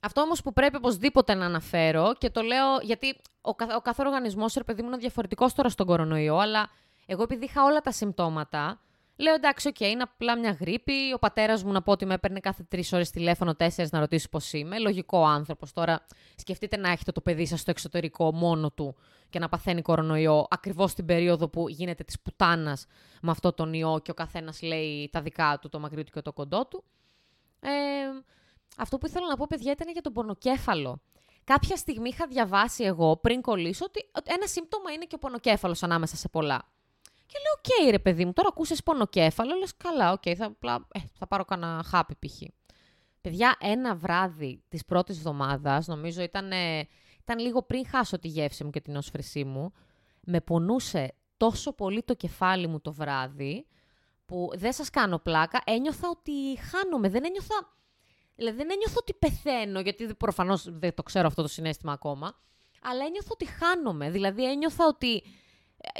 Αυτό 0.00 0.20
όμως 0.20 0.42
που 0.42 0.52
πρέπει 0.52 0.76
οπωσδήποτε 0.76 1.34
να 1.34 1.44
αναφέρω 1.44 2.14
και 2.18 2.30
το 2.30 2.40
λέω 2.40 2.78
γιατί 2.82 3.16
ο, 3.40 3.54
καθ, 3.54 3.74
ο 3.76 3.80
κάθε 3.80 4.02
οργανισμός, 4.06 4.54
ρε 4.54 4.64
παιδί 4.64 4.82
μου, 4.82 4.88
είναι 4.88 4.96
διαφορετικός 4.96 5.54
τώρα 5.54 5.68
στον 5.68 5.86
κορονοϊό, 5.86 6.36
αλλά 6.36 6.70
εγώ 7.06 7.22
επειδή 7.22 7.44
είχα 7.44 7.64
όλα 7.64 7.80
τα 7.80 7.92
συμπτώματα, 7.92 8.80
Λέω 9.20 9.34
εντάξει, 9.34 9.68
ok, 9.68 9.74
okay, 9.78 9.84
είναι 9.84 10.02
απλά 10.02 10.38
μια 10.38 10.56
γρίπη. 10.60 11.12
Ο 11.14 11.18
πατέρας 11.18 11.64
μου 11.64 11.72
να 11.72 11.82
πω 11.82 11.92
ότι 11.92 12.06
με 12.06 12.14
έπαιρνε 12.14 12.40
κάθε 12.40 12.62
τρεις 12.68 12.92
ώρες 12.92 13.10
τηλέφωνο, 13.10 13.54
τέσσερις 13.54 13.90
να 13.90 13.98
ρωτήσει 13.98 14.28
πώς 14.28 14.52
είμαι. 14.52 14.78
Λογικό 14.78 15.24
άνθρωπος. 15.24 15.72
Τώρα 15.72 16.06
σκεφτείτε 16.36 16.76
να 16.76 16.90
έχετε 16.90 17.12
το 17.12 17.20
παιδί 17.20 17.46
σας 17.46 17.60
στο 17.60 17.70
εξωτερικό 17.70 18.32
μόνο 18.32 18.70
του 18.70 18.96
και 19.28 19.38
να 19.38 19.48
παθαίνει 19.48 19.82
κορονοϊό 19.82 20.46
ακριβώς 20.50 20.94
την 20.94 21.04
περίοδο 21.04 21.48
που 21.48 21.68
γίνεται 21.68 22.04
της 22.04 22.20
πουτάνας 22.20 22.86
με 23.22 23.30
αυτό 23.30 23.52
τον 23.52 23.72
ιό 23.72 24.00
και 24.04 24.10
ο 24.10 24.14
καθένας 24.14 24.62
λέει 24.62 25.08
τα 25.12 25.22
δικά 25.22 25.58
του, 25.60 25.68
το 25.68 25.78
μακρύ 25.78 26.04
του 26.04 26.12
και 26.12 26.20
το 26.20 26.32
κοντό 26.32 26.66
του. 26.66 26.84
Ε, 27.60 27.70
αυτό 28.76 28.98
που 28.98 29.06
ήθελα 29.06 29.26
να 29.26 29.36
πω, 29.36 29.46
παιδιά, 29.48 29.72
ήταν 29.72 29.92
για 29.92 30.02
τον 30.02 30.12
πονοκέφαλο. 30.12 31.02
Κάποια 31.44 31.76
στιγμή 31.76 32.08
είχα 32.08 32.26
διαβάσει 32.26 32.84
εγώ 32.84 33.16
πριν 33.16 33.40
κολλήσω 33.40 33.84
ότι 33.84 34.10
ένα 34.24 34.46
σύμπτωμα 34.46 34.92
είναι 34.92 35.04
και 35.04 35.14
ο 35.14 35.18
πονοκέφαλος 35.18 35.82
ανάμεσα 35.82 36.16
σε 36.16 36.28
πολλά. 36.28 36.68
Και 37.30 37.38
λέω, 37.38 37.52
ok, 37.56 37.64
okay, 37.64 37.90
ρε 37.90 37.98
παιδί 37.98 38.24
μου, 38.24 38.32
τώρα 38.32 38.48
ακούς 38.48 38.82
πονοκέφαλο, 38.82 39.54
λες 39.54 39.76
καλά, 39.76 40.12
ok, 40.12 40.22
okay, 40.24 40.34
θα, 40.34 40.56
ε, 40.92 40.98
θα 41.18 41.26
πάρω 41.26 41.44
κανένα 41.44 41.82
χάπι 41.82 42.14
π.χ. 42.26 42.40
Παιδιά, 43.20 43.56
ένα 43.60 43.94
βράδυ 43.94 44.62
της 44.68 44.84
πρώτης 44.84 45.16
εβδομάδας, 45.16 45.86
νομίζω 45.86 46.22
ήταν, 46.22 46.50
ήταν 47.20 47.38
λίγο 47.38 47.62
πριν 47.62 47.86
χάσω 47.86 48.18
τη 48.18 48.28
γεύση 48.28 48.64
μου 48.64 48.70
και 48.70 48.80
την 48.80 48.96
όσφρησή 48.96 49.44
μου, 49.44 49.72
με 50.20 50.40
πονούσε 50.40 51.14
τόσο 51.36 51.72
πολύ 51.72 52.02
το 52.02 52.14
κεφάλι 52.14 52.66
μου 52.66 52.80
το 52.80 52.92
βράδυ, 52.92 53.66
που 54.26 54.50
δεν 54.54 54.72
σας 54.72 54.90
κάνω 54.90 55.18
πλάκα, 55.18 55.62
ένιωθα 55.64 56.08
ότι 56.08 56.32
χάνομαι, 56.70 57.08
δεν 57.08 57.24
ένιωθα... 57.24 57.78
Δηλαδή 58.34 58.56
δεν 58.56 58.70
ένιωθα 58.70 58.94
ότι 58.98 59.14
πεθαίνω, 59.14 59.80
γιατί 59.80 60.14
προφανώς 60.14 60.66
δεν 60.68 60.94
το 60.94 61.02
ξέρω 61.02 61.26
αυτό 61.26 61.42
το 61.42 61.48
συνέστημα 61.48 61.92
ακόμα, 61.92 62.34
αλλά 62.82 63.04
ένιωθα 63.04 63.28
ότι 63.32 63.46
χάνομαι. 63.46 64.10
Δηλαδή 64.10 64.50
ένιωθα 64.50 64.86
ότι 64.86 65.22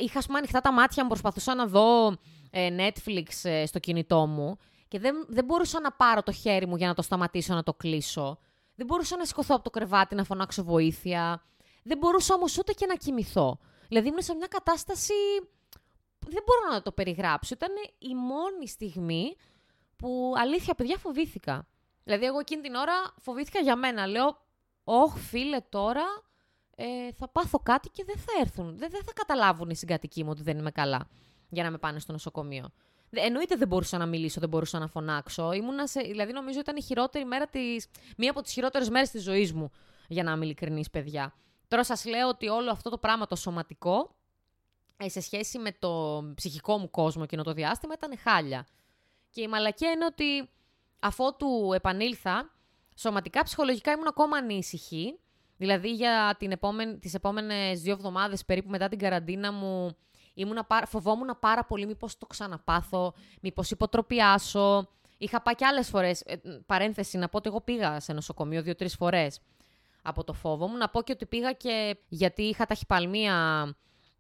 είχα 0.01 0.21
πούμε 0.27 0.39
ανοιχτά 0.39 0.61
τα 0.61 0.73
μάτια 0.73 1.03
μου, 1.03 1.09
προσπαθούσα 1.09 1.55
να 1.55 1.67
δω 1.67 2.17
ε, 2.51 2.69
Netflix 2.79 3.27
ε, 3.43 3.67
στο 3.67 3.79
κινητό 3.79 4.27
μου 4.27 4.59
και 4.89 4.99
δεν, 4.99 5.27
δεν 5.29 5.45
μπορούσα 5.45 5.81
να 5.81 5.93
πάρω 5.93 6.23
το 6.23 6.33
χέρι 6.33 6.67
μου 6.67 6.77
για 6.77 6.87
να 6.87 6.95
το 6.95 7.03
σταματήσω, 7.03 7.55
να 7.55 7.63
το 7.63 7.75
κλείσω. 7.75 8.39
Δεν 8.75 8.87
μπορούσα 8.87 9.17
να 9.17 9.25
σηκωθώ 9.25 9.55
από 9.55 9.65
το 9.65 9.71
κρεβάτι 9.71 10.15
να 10.15 10.25
φωνάξω 10.25 10.65
βοήθεια. 10.65 11.43
Δεν 11.83 11.99
μπορούσα 11.99 12.35
όμως 12.35 12.59
ούτε 12.59 12.73
και 12.73 12.87
να 12.87 12.95
κοιμηθώ. 12.95 13.59
Δηλαδή 13.89 14.09
ήμουν 14.09 14.23
σε 14.23 14.35
μια 14.35 14.47
κατάσταση... 14.47 15.13
Δεν 16.19 16.43
μπορώ 16.47 16.75
να 16.75 16.83
το 16.83 16.93
περιγράψω. 16.93 17.55
Ήταν 17.55 17.71
η 17.99 18.15
μόνη 18.15 18.69
στιγμή 18.69 19.37
που 19.97 20.33
αλήθεια 20.37 20.75
παιδιά 20.75 20.99
φοβήθηκα. 20.99 21.67
Δηλαδή, 22.05 22.25
εγώ 22.25 22.39
εκείνη 22.39 22.63
την 22.63 22.75
ώρα 22.75 22.93
φοβήθηκα 23.21 23.61
για 23.61 23.77
μένα. 23.77 24.07
Λέω, 24.07 24.39
Όχι, 24.85 25.19
φίλε, 25.19 25.61
τώρα 25.61 26.05
ε, 26.83 27.13
θα 27.13 27.29
πάθω 27.29 27.59
κάτι 27.59 27.89
και 27.89 28.05
δεν 28.05 28.17
θα 28.17 28.33
έρθουν. 28.41 28.77
Δεν, 28.79 28.91
δεν 28.91 29.05
θα 29.05 29.13
καταλάβουν 29.13 29.71
οι 29.71 29.77
συγκατοικοί 29.77 30.25
μου 30.25 30.31
ότι 30.31 30.43
δεν 30.43 30.59
είμαι 30.59 30.71
καλά 30.71 31.09
για 31.49 31.63
να 31.63 31.71
με 31.71 31.79
πάνε 31.79 31.99
στο 31.99 32.13
νοσοκομείο. 32.13 32.71
Εννοείται 33.11 33.57
δεν 33.57 33.69
μπορούσα 33.69 33.99
να 33.99 34.07
μιλήσω, 34.07 34.41
δεν 34.41 34.49
μπορούσα 34.49 34.79
να 34.79 34.87
φωνάξω. 34.87 35.53
Ήμουνα 35.53 35.87
σε, 35.87 36.01
δηλαδή, 36.01 36.33
νομίζω 36.33 36.61
ήταν 36.61 36.77
η 36.77 36.83
χειρότερη 36.83 37.25
μέρα 37.25 37.47
της, 37.47 37.87
μία 38.17 38.31
από 38.31 38.43
τις 38.43 38.53
χειρότερες 38.53 38.89
μέρες 38.89 39.11
της 39.11 39.23
ζωής 39.23 39.53
μου, 39.53 39.71
για 40.09 40.23
να 40.23 40.33
είμαι 40.33 40.45
ειλικρινής, 40.45 40.91
παιδιά. 40.91 41.35
Τώρα 41.69 41.85
σας 41.85 42.05
λέω 42.05 42.29
ότι 42.29 42.49
όλο 42.49 42.71
αυτό 42.71 42.91
το 42.91 42.99
πράγμα 42.99 43.27
το 43.27 43.37
σωματικό, 43.37 44.15
ε, 44.97 45.09
σε 45.09 45.21
σχέση 45.21 45.59
με 45.59 45.73
το 45.79 46.23
ψυχικό 46.35 46.79
μου 46.79 46.91
κόσμο 46.91 47.23
εκείνο 47.25 47.43
το 47.43 47.53
διάστημα, 47.53 47.95
ήταν 47.97 48.19
χάλια. 48.19 48.67
Και 49.31 49.41
η 49.41 49.49
μαλακία 49.49 49.91
είναι 49.91 50.05
ότι 50.05 50.49
αφότου 51.01 51.73
επανήλθα, 51.75 52.51
σωματικά, 52.95 53.43
ψυχολογικά 53.43 53.93
ήμουν 53.93 54.07
ακόμα 54.07 54.37
ανήσυχη. 54.37 55.19
Δηλαδή 55.61 55.93
για 55.93 56.35
την 56.39 56.51
επόμενη, 56.51 56.99
τις 56.99 57.15
επόμενες 57.15 57.81
δύο 57.81 57.93
εβδομάδες 57.93 58.45
περίπου 58.45 58.71
μετά 58.71 58.89
την 58.89 58.99
καραντίνα 58.99 59.53
μου 59.53 59.97
ήμουνα, 60.35 60.67
φοβόμουν 60.87 61.37
πάρα 61.41 61.65
πολύ 61.65 61.87
μήπως 61.87 62.19
το 62.19 62.27
ξαναπάθω, 62.27 63.15
μήπως 63.41 63.71
υποτροπιάσω. 63.71 64.89
Είχα 65.19 65.43
πάει 65.43 65.55
και 65.55 65.67
άλλες 65.67 65.89
φορές, 65.89 66.21
ε, 66.21 66.37
παρένθεση 66.67 67.19
να 67.19 67.29
πω 67.29 67.37
ότι 67.37 67.49
εγώ 67.49 67.61
πήγα 67.61 68.01
σε 68.01 68.13
νοσοκομείο 68.13 68.63
δύο-τρεις 68.63 68.95
φορές 68.95 69.41
από 70.03 70.25
το 70.25 70.33
φόβο 70.33 70.67
μου. 70.67 70.77
Να 70.77 70.89
πω 70.89 71.03
και 71.03 71.13
ότι 71.13 71.27
πήγα 71.27 71.53
και 71.53 71.97
γιατί 72.09 72.43
είχα 72.43 72.67
ταχυπαλμία 72.67 73.65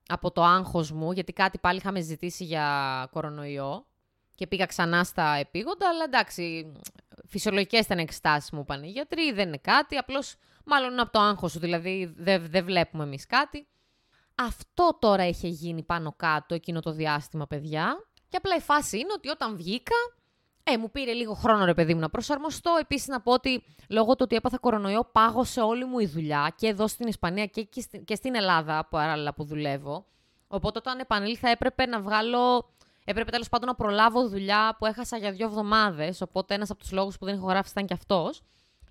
από 0.08 0.30
το 0.30 0.42
άγχος 0.42 0.92
μου, 0.92 1.12
γιατί 1.12 1.32
κάτι 1.32 1.58
πάλι 1.58 1.78
είχαμε 1.78 2.00
ζητήσει 2.00 2.44
για 2.44 3.08
κορονοϊό 3.10 3.86
και 4.34 4.46
πήγα 4.46 4.66
ξανά 4.66 5.04
στα 5.04 5.34
επίγοντα, 5.34 5.88
αλλά 5.88 6.04
εντάξει, 6.04 6.72
φυσιολογικές 7.30 7.80
ήταν 7.80 7.98
εξετάσεις 7.98 8.50
μου, 8.50 8.60
είπαν 8.60 8.82
οι 8.82 8.88
γιατροί, 8.88 9.32
δεν 9.32 9.48
είναι 9.48 9.58
κάτι, 9.62 9.96
απλώς 9.96 10.36
μάλλον 10.64 10.92
είναι 10.92 11.00
από 11.00 11.12
το 11.12 11.20
άγχος 11.20 11.52
σου, 11.52 11.58
δηλαδή 11.58 12.14
δεν 12.16 12.46
δε 12.46 12.62
βλέπουμε 12.62 13.04
εμείς 13.04 13.26
κάτι. 13.26 13.66
Αυτό 14.34 14.96
τώρα 15.00 15.26
είχε 15.26 15.48
γίνει 15.48 15.82
πάνω 15.82 16.14
κάτω 16.16 16.54
εκείνο 16.54 16.80
το 16.80 16.92
διάστημα, 16.92 17.46
παιδιά. 17.46 18.04
Και 18.28 18.36
απλά 18.36 18.56
η 18.56 18.60
φάση 18.60 18.98
είναι 18.98 19.12
ότι 19.12 19.28
όταν 19.28 19.56
βγήκα, 19.56 19.94
ε, 20.62 20.76
μου 20.76 20.90
πήρε 20.90 21.12
λίγο 21.12 21.34
χρόνο 21.34 21.64
ρε 21.64 21.74
παιδί 21.74 21.94
μου 21.94 22.00
να 22.00 22.10
προσαρμοστώ. 22.10 22.76
Επίσης 22.80 23.06
να 23.06 23.20
πω 23.20 23.32
ότι 23.32 23.64
λόγω 23.88 24.10
του 24.12 24.20
ότι 24.20 24.36
έπαθα 24.36 24.58
κορονοϊό, 24.58 25.08
πάγωσε 25.12 25.60
όλη 25.60 25.84
μου 25.84 25.98
η 25.98 26.06
δουλειά 26.06 26.54
και 26.56 26.66
εδώ 26.66 26.86
στην 26.86 27.06
Ισπανία 27.06 27.46
και, 27.46 27.68
και 28.04 28.14
στην 28.14 28.34
Ελλάδα, 28.34 28.86
παράλληλα 28.90 29.34
που 29.34 29.44
δουλεύω. 29.44 30.06
Οπότε 30.48 30.78
όταν 30.78 30.98
επανήλθα 30.98 31.48
έπρεπε 31.48 31.86
να 31.86 32.00
βγάλω 32.00 32.70
Έπρεπε 33.10 33.30
τέλος 33.30 33.48
πάντων 33.48 33.68
να 33.68 33.74
προλάβω 33.74 34.28
δουλειά 34.28 34.76
που 34.78 34.86
έχασα 34.86 35.16
για 35.16 35.32
δύο 35.32 35.46
εβδομάδες. 35.46 36.20
Οπότε 36.20 36.54
ένας 36.54 36.70
από 36.70 36.80
τους 36.80 36.92
λόγους 36.92 37.18
που 37.18 37.24
δεν 37.24 37.34
έχω 37.34 37.46
γράψει 37.46 37.70
ήταν 37.70 37.86
και 37.86 37.94
αυτός. 37.94 38.42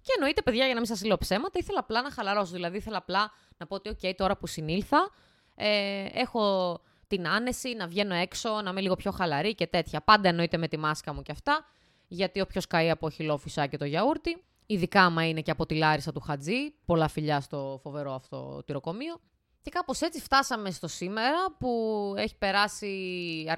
Και 0.01 0.11
εννοείται, 0.15 0.41
παιδιά, 0.41 0.65
για 0.65 0.73
να 0.73 0.79
μην 0.79 0.89
σας 0.89 1.03
λέω 1.03 1.17
ψέματα, 1.17 1.59
ήθελα 1.59 1.79
απλά 1.79 2.01
να 2.01 2.11
χαλαρώσω. 2.11 2.51
Δηλαδή, 2.53 2.77
ήθελα 2.77 2.97
απλά 2.97 3.31
να 3.57 3.67
πω 3.67 3.75
ότι, 3.75 3.97
OK, 4.01 4.13
τώρα 4.15 4.37
που 4.37 4.47
συνήλθα, 4.47 5.09
ε, 5.55 6.05
έχω 6.13 6.79
την 7.07 7.27
άνεση 7.27 7.73
να 7.73 7.87
βγαίνω 7.87 8.15
έξω, 8.15 8.61
να 8.61 8.69
είμαι 8.69 8.81
λίγο 8.81 8.95
πιο 8.95 9.11
χαλαρή 9.11 9.55
και 9.55 9.67
τέτοια. 9.67 10.01
Πάντα 10.01 10.29
εννοείται 10.29 10.57
με 10.57 10.67
τη 10.67 10.77
μάσκα 10.77 11.13
μου 11.13 11.21
και 11.21 11.31
αυτά. 11.31 11.65
Γιατί 12.07 12.41
όποιος 12.41 12.67
καεί 12.67 12.89
από 12.89 13.09
χυλόφυσα 13.09 13.67
και 13.67 13.77
το 13.77 13.85
γιαούρτι, 13.85 14.43
ειδικά 14.65 15.01
άμα 15.01 15.27
είναι 15.27 15.41
και 15.41 15.51
από 15.51 15.65
τη 15.65 15.75
Λάρισα 15.75 16.11
του 16.11 16.19
Χατζή, 16.19 16.73
πολλά 16.85 17.07
φιλιά 17.07 17.41
στο 17.41 17.79
φοβερό 17.83 18.13
αυτό 18.13 18.63
τυροκομείο. 18.65 19.19
Και 19.61 19.69
κάπως 19.69 20.01
έτσι 20.01 20.19
φτάσαμε 20.21 20.71
στο 20.71 20.87
σήμερα 20.87 21.55
που 21.59 22.13
έχει 22.17 22.35
περάσει, 22.37 22.93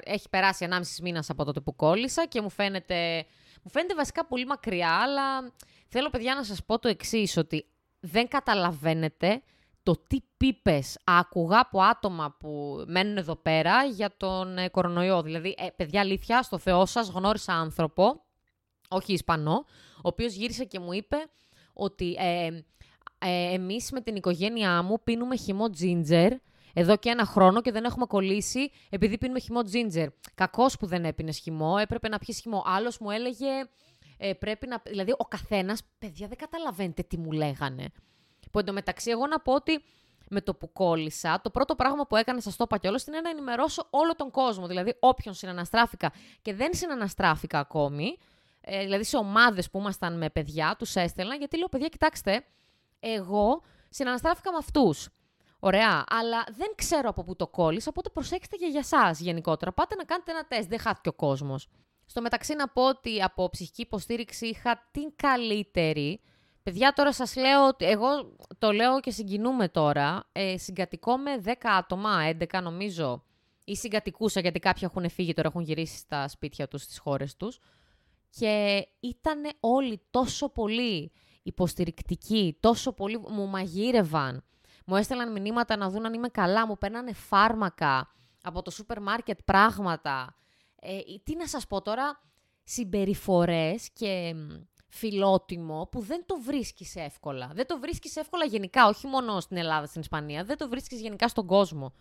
έχει 0.04 0.30
περάσει 0.30 0.68
1,5 0.70 0.82
μήνας 1.02 1.30
από 1.30 1.44
τότε 1.46 1.60
που 1.60 1.76
κόλλησα 1.76 2.26
και 2.26 2.42
μου 2.42 2.50
φαίνεται, 2.50 3.26
μου 3.64 3.72
φαίνεται 3.72 3.96
βασικά 3.96 4.26
πολύ 4.26 4.46
μακριά, 4.46 4.92
αλλά 4.92 5.52
θέλω 5.88 6.10
παιδιά 6.10 6.36
να 6.36 6.44
σας 6.44 6.66
πω 6.66 6.80
το 6.80 6.88
εξής 6.88 7.38
ότι 7.38 7.66
δεν 8.00 8.28
καταλαβαίνετε 8.28 9.42
το 9.84 10.04
τι 10.08 10.18
πίπες 10.38 10.98
άκουγα 11.04 11.60
από 11.60 11.82
άτομα 11.82 12.36
που 12.40 12.84
μένουν 12.88 13.18
εδώ 13.18 13.36
πέρα 13.36 13.84
για 13.84 14.14
τον 14.18 14.58
ε, 14.58 14.70
κορονοϊό. 14.70 15.22
Δηλαδή, 15.22 15.56
ε, 15.58 15.68
παιδιά, 15.76 16.02
αλήθεια, 16.02 16.42
στο 16.44 16.58
Θεό 16.58 16.86
σας 16.86 17.10
γνώρισα 17.10 17.54
άνθρωπο, 17.54 18.24
όχι 18.90 19.14
Ισπανό, 19.14 19.66
ο 19.96 20.08
οποίος 20.08 20.34
γύρισε 20.34 20.64
και 20.66 20.80
μου 20.80 20.94
είπε 20.94 21.18
ότι 21.74 22.16
ε, 22.20 22.50
ε, 23.22 23.54
εμείς 23.54 23.92
με 23.92 24.02
την 24.02 24.16
οικογένειά 24.16 24.82
μου 24.82 25.04
πίνουμε 25.04 25.36
χυμό 25.36 25.66
ginger 25.80 26.30
εδώ 26.74 26.98
και 26.98 27.10
ένα 27.10 27.26
χρόνο 27.26 27.62
και 27.62 27.72
δεν 27.72 27.84
έχουμε 27.84 28.06
κολλήσει 28.06 28.72
επειδή 28.90 29.18
πίνουμε 29.18 29.40
χυμό 29.40 29.60
ginger. 29.74 30.08
Κακός 30.36 30.78
που 30.78 30.86
δεν 30.86 31.06
έπινες 31.06 31.38
χυμό, 31.38 31.76
έπρεπε 31.80 32.08
να 32.08 32.18
πιεις 32.18 32.40
χυμό. 32.40 32.64
Άλλος 32.66 32.98
μου 32.98 33.12
έλεγε. 33.12 33.48
Ε, 34.18 34.34
πρέπει 34.34 34.68
να. 34.68 34.82
Δηλαδή, 34.86 35.12
ο 35.18 35.26
καθένας, 35.26 35.82
παιδιά, 36.00 36.28
δεν 36.28 36.38
καταλαβαίνετε 36.38 37.04
τι 37.04 37.18
μου 37.18 37.32
λέγανε. 37.32 37.86
Που 38.52 38.60
εντωμεταξύ, 38.60 39.10
εγώ 39.10 39.28
να 39.28 39.40
πω 39.40 39.54
ότι 39.54 39.84
με 40.30 40.42
το 40.42 40.56
που 40.56 40.72
κόλλησα, 40.72 41.42
το 41.44 41.50
πρώτο 41.50 41.76
πράγμα 41.76 42.08
που 42.08 42.16
έκανα, 42.16 42.42
σας 42.42 42.56
το 42.56 42.64
είπα 42.64 42.78
κιόλας, 42.78 43.08
είναι 43.08 43.22
να 43.22 43.30
ενημερώσω 43.30 43.88
όλο 43.90 44.16
τον 44.16 44.32
κόσμο. 44.32 44.68
Δηλαδή, 44.68 44.96
όποιον 45.00 45.34
συναναστράφηκα 45.34 46.12
και 46.42 46.54
δεν 46.54 46.74
συναναστράφηκα 46.74 47.60
ακόμη, 47.60 48.18
ε, 48.62 48.84
δηλαδή 48.84 49.04
σε 49.04 49.18
ομάδες 49.18 49.70
που 49.70 49.80
ήμασταν 49.80 50.18
με 50.18 50.30
παιδιά, 50.30 50.76
τους 50.78 50.96
έστελνα, 50.96 51.36
γιατί 51.36 51.58
λέω, 51.58 51.68
παιδιά, 51.68 51.88
κοιτάξτε, 51.88 52.44
εγώ 53.02 53.62
συναναστράφηκα 53.90 54.52
με 54.52 54.58
αυτούς. 54.58 55.10
Ωραία, 55.60 56.04
αλλά 56.10 56.44
δεν 56.52 56.72
ξέρω 56.76 57.10
από 57.10 57.24
πού 57.24 57.36
το 57.36 57.48
κόλλησα, 57.48 57.90
οπότε 57.90 58.10
προσέξτε 58.10 58.56
και 58.56 58.66
για 58.66 58.80
εσά 58.80 59.16
γενικότερα. 59.20 59.72
Πάτε 59.72 59.96
να 59.96 60.04
κάνετε 60.04 60.32
ένα 60.32 60.46
τεστ, 60.46 60.70
δεν 60.70 60.80
χάθηκε 60.80 61.10
ο 61.10 61.14
κόσμος. 61.14 61.68
Στο 62.06 62.22
μεταξύ 62.22 62.56
να 62.56 62.68
πω 62.68 62.88
ότι 62.88 63.22
από 63.22 63.50
ψυχική 63.50 63.82
υποστήριξη 63.82 64.48
είχα 64.48 64.88
την 64.92 65.16
καλύτερη. 65.16 66.22
Παιδιά, 66.64 66.94
τώρα 66.94 67.14
σας 67.14 67.36
λέω 67.36 67.68
ότι 67.68 67.86
εγώ 67.86 68.36
το 68.58 68.72
λέω 68.72 69.00
και 69.00 69.12
συγκινούμε 69.12 69.70
τώρα. 69.70 70.30
Ε, 70.32 70.58
συγκατοικώ 70.58 71.18
με 71.18 71.42
10 71.46 71.54
άτομα, 71.62 72.20
11 72.40 72.62
νομίζω, 72.62 73.24
ή 73.66 73.76
συγκατοικούσα 73.76 74.40
γιατί 74.40 74.60
κάποιοι 74.60 74.82
έχουν 74.86 75.10
φύγει 75.10 75.34
τώρα, 75.34 75.48
έχουν 75.48 75.62
γυρίσει 75.62 75.98
στα 75.98 76.28
σπίτια 76.28 76.68
τους, 76.68 76.82
στις 76.82 77.00
χώρες 77.00 77.36
τους. 77.36 77.60
Και 78.30 78.88
ήταν 79.00 79.42
όλοι 79.60 80.02
τόσο 80.10 80.50
πολύ 80.50 81.12
υποστηρικτικοί, 81.44 82.58
τόσο 82.60 82.94
πολύ 82.94 83.18
μου 83.18 83.48
μαγείρευαν. 83.48 84.44
Μου 84.86 84.96
έστελναν 84.96 85.32
μηνύματα 85.32 85.78
να 85.78 85.90
δουν 85.90 86.06
αν 86.06 86.14
είμαι 86.14 86.28
καλά, 86.28 86.68
μου 86.68 86.78
παίρνανε 86.78 87.14
φάρμακα 87.14 88.12
από 88.44 88.62
το 88.62 88.72
σούπερ 88.72 89.02
μάρκετ 89.02 89.40
πράγματα. 89.46 90.36
Ε, 90.76 91.00
τι 91.24 91.36
να 91.36 91.48
σας 91.48 91.68
πω 91.68 91.82
τώρα, 91.82 92.22
συμπεριφορές 92.64 93.90
και 93.94 94.36
φιλότιμο 94.88 95.88
που 95.92 96.02
δεν 96.02 96.24
το 96.26 96.40
βρίσκεις 96.40 96.96
εύκολα. 96.96 97.52
Δεν 97.54 97.68
το 97.68 97.80
βρίσκεις 97.80 98.16
εύκολα 98.16 98.46
γενικά, 98.46 98.88
όχι 98.88 99.08
μόνο 99.08 99.40
στην 99.40 99.58
Ελλάδα, 99.58 99.86
στην 99.86 100.02
Ισπανία. 100.02 100.44
Δεν 100.44 100.58
το 100.58 100.70
βρίσκεις 100.70 101.02
γενικά 101.02 101.28
στον 101.28 101.46
κόσμο. 101.46 101.94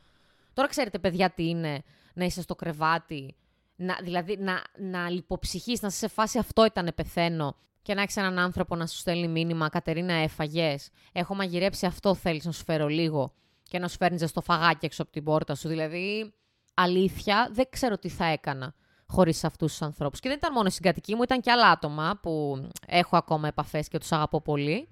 Τώρα 0.53 0.69
ξέρετε, 0.69 0.99
παιδιά, 0.99 1.31
τι 1.31 1.49
είναι 1.49 1.83
να 2.15 2.25
είσαι 2.25 2.43
στο 2.43 2.55
κρεβάτι, 2.55 3.37
να, 3.77 3.99
δηλαδή 4.03 4.37
να, 4.37 4.63
να 4.79 5.11
λιποψυχείς, 5.11 5.83
να 5.83 5.89
είσαι 5.89 5.99
σε 5.99 6.09
φάση 6.09 6.39
αυτό 6.39 6.65
ήταν 6.65 6.93
πεθαίνω 6.95 7.57
και 7.83 7.95
να 7.95 8.03
έχει 8.03 8.19
έναν 8.19 8.39
άνθρωπο 8.39 8.77
να 8.77 8.87
σου 8.87 8.97
στέλνει 8.97 9.29
μήνυμα 9.29 9.69
Κατερίνα, 9.69 10.13
έφαγες. 10.15 10.89
Έχω 11.13 11.35
μαγειρέψει 11.35 11.87
αυτό, 11.87 12.15
θέλεις 12.15 12.45
να 12.45 12.53
σου 12.53 12.65
φέρω 12.65 12.87
λίγο. 12.87 13.33
Και 13.63 13.79
να 13.79 13.89
σου 13.89 13.97
φέρνει 13.97 14.19
στο 14.19 14.41
φαγάκι 14.41 14.85
έξω 14.87 15.03
από 15.03 15.11
την 15.11 15.25
πόρτα 15.25 15.55
σου. 15.55 15.69
Δηλαδή, 15.69 16.33
αλήθεια, 16.75 17.49
δεν 17.53 17.67
ξέρω 17.71 17.99
τι 17.99 18.09
θα 18.09 18.25
έκανα 18.25 18.75
χωρίς 19.11 19.45
αυτούς 19.45 19.71
τους 19.71 19.83
ανθρώπους. 19.83 20.21
Και 20.21 20.29
δεν 20.29 20.39
ήταν 20.39 20.53
μόνο 20.53 20.67
οι 20.67 20.71
συγκατοικοί 20.71 21.15
μου, 21.15 21.23
ήταν 21.23 21.41
και 21.41 21.51
άλλα 21.51 21.69
άτομα 21.71 22.19
που 22.23 22.63
έχω 22.87 23.17
ακόμα 23.17 23.49
επαφές 23.49 23.89
και 23.89 23.99
τους 23.99 24.13
αγαπώ 24.13 24.41
πολύ. 24.41 24.89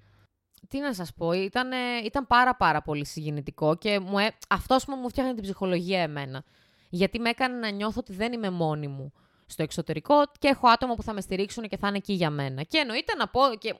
Τι 0.67 0.79
να 0.79 0.93
σας 0.93 1.13
πω, 1.13 1.31
ήταν, 1.31 1.71
ήταν 2.05 2.27
πάρα 2.27 2.55
πάρα 2.55 2.81
πολύ 2.81 3.05
συγκινητικό 3.05 3.75
και 3.75 3.99
μου, 3.99 4.17
ε, 4.17 4.35
αυτό 4.49 4.75
μου 5.01 5.09
φτιάχνει 5.09 5.33
την 5.33 5.43
ψυχολογία 5.43 6.01
εμένα. 6.01 6.43
Γιατί 6.89 7.19
με 7.19 7.29
έκανε 7.29 7.57
να 7.57 7.69
νιώθω 7.69 7.99
ότι 7.99 8.13
δεν 8.13 8.33
είμαι 8.33 8.49
μόνη 8.49 8.87
μου 8.87 9.13
στο 9.49 9.63
εξωτερικό 9.63 10.15
και 10.39 10.47
έχω 10.47 10.67
άτομα 10.67 10.95
που 10.95 11.03
θα 11.03 11.13
με 11.13 11.21
στηρίξουν 11.21 11.67
και 11.67 11.77
θα 11.77 11.87
είναι 11.87 11.97
εκεί 11.97 12.13
για 12.13 12.29
μένα. 12.29 12.63
Και 12.63 12.77
εννοείται 12.77 13.15
να 13.15 13.27
πω, 13.27 13.41
και 13.57 13.75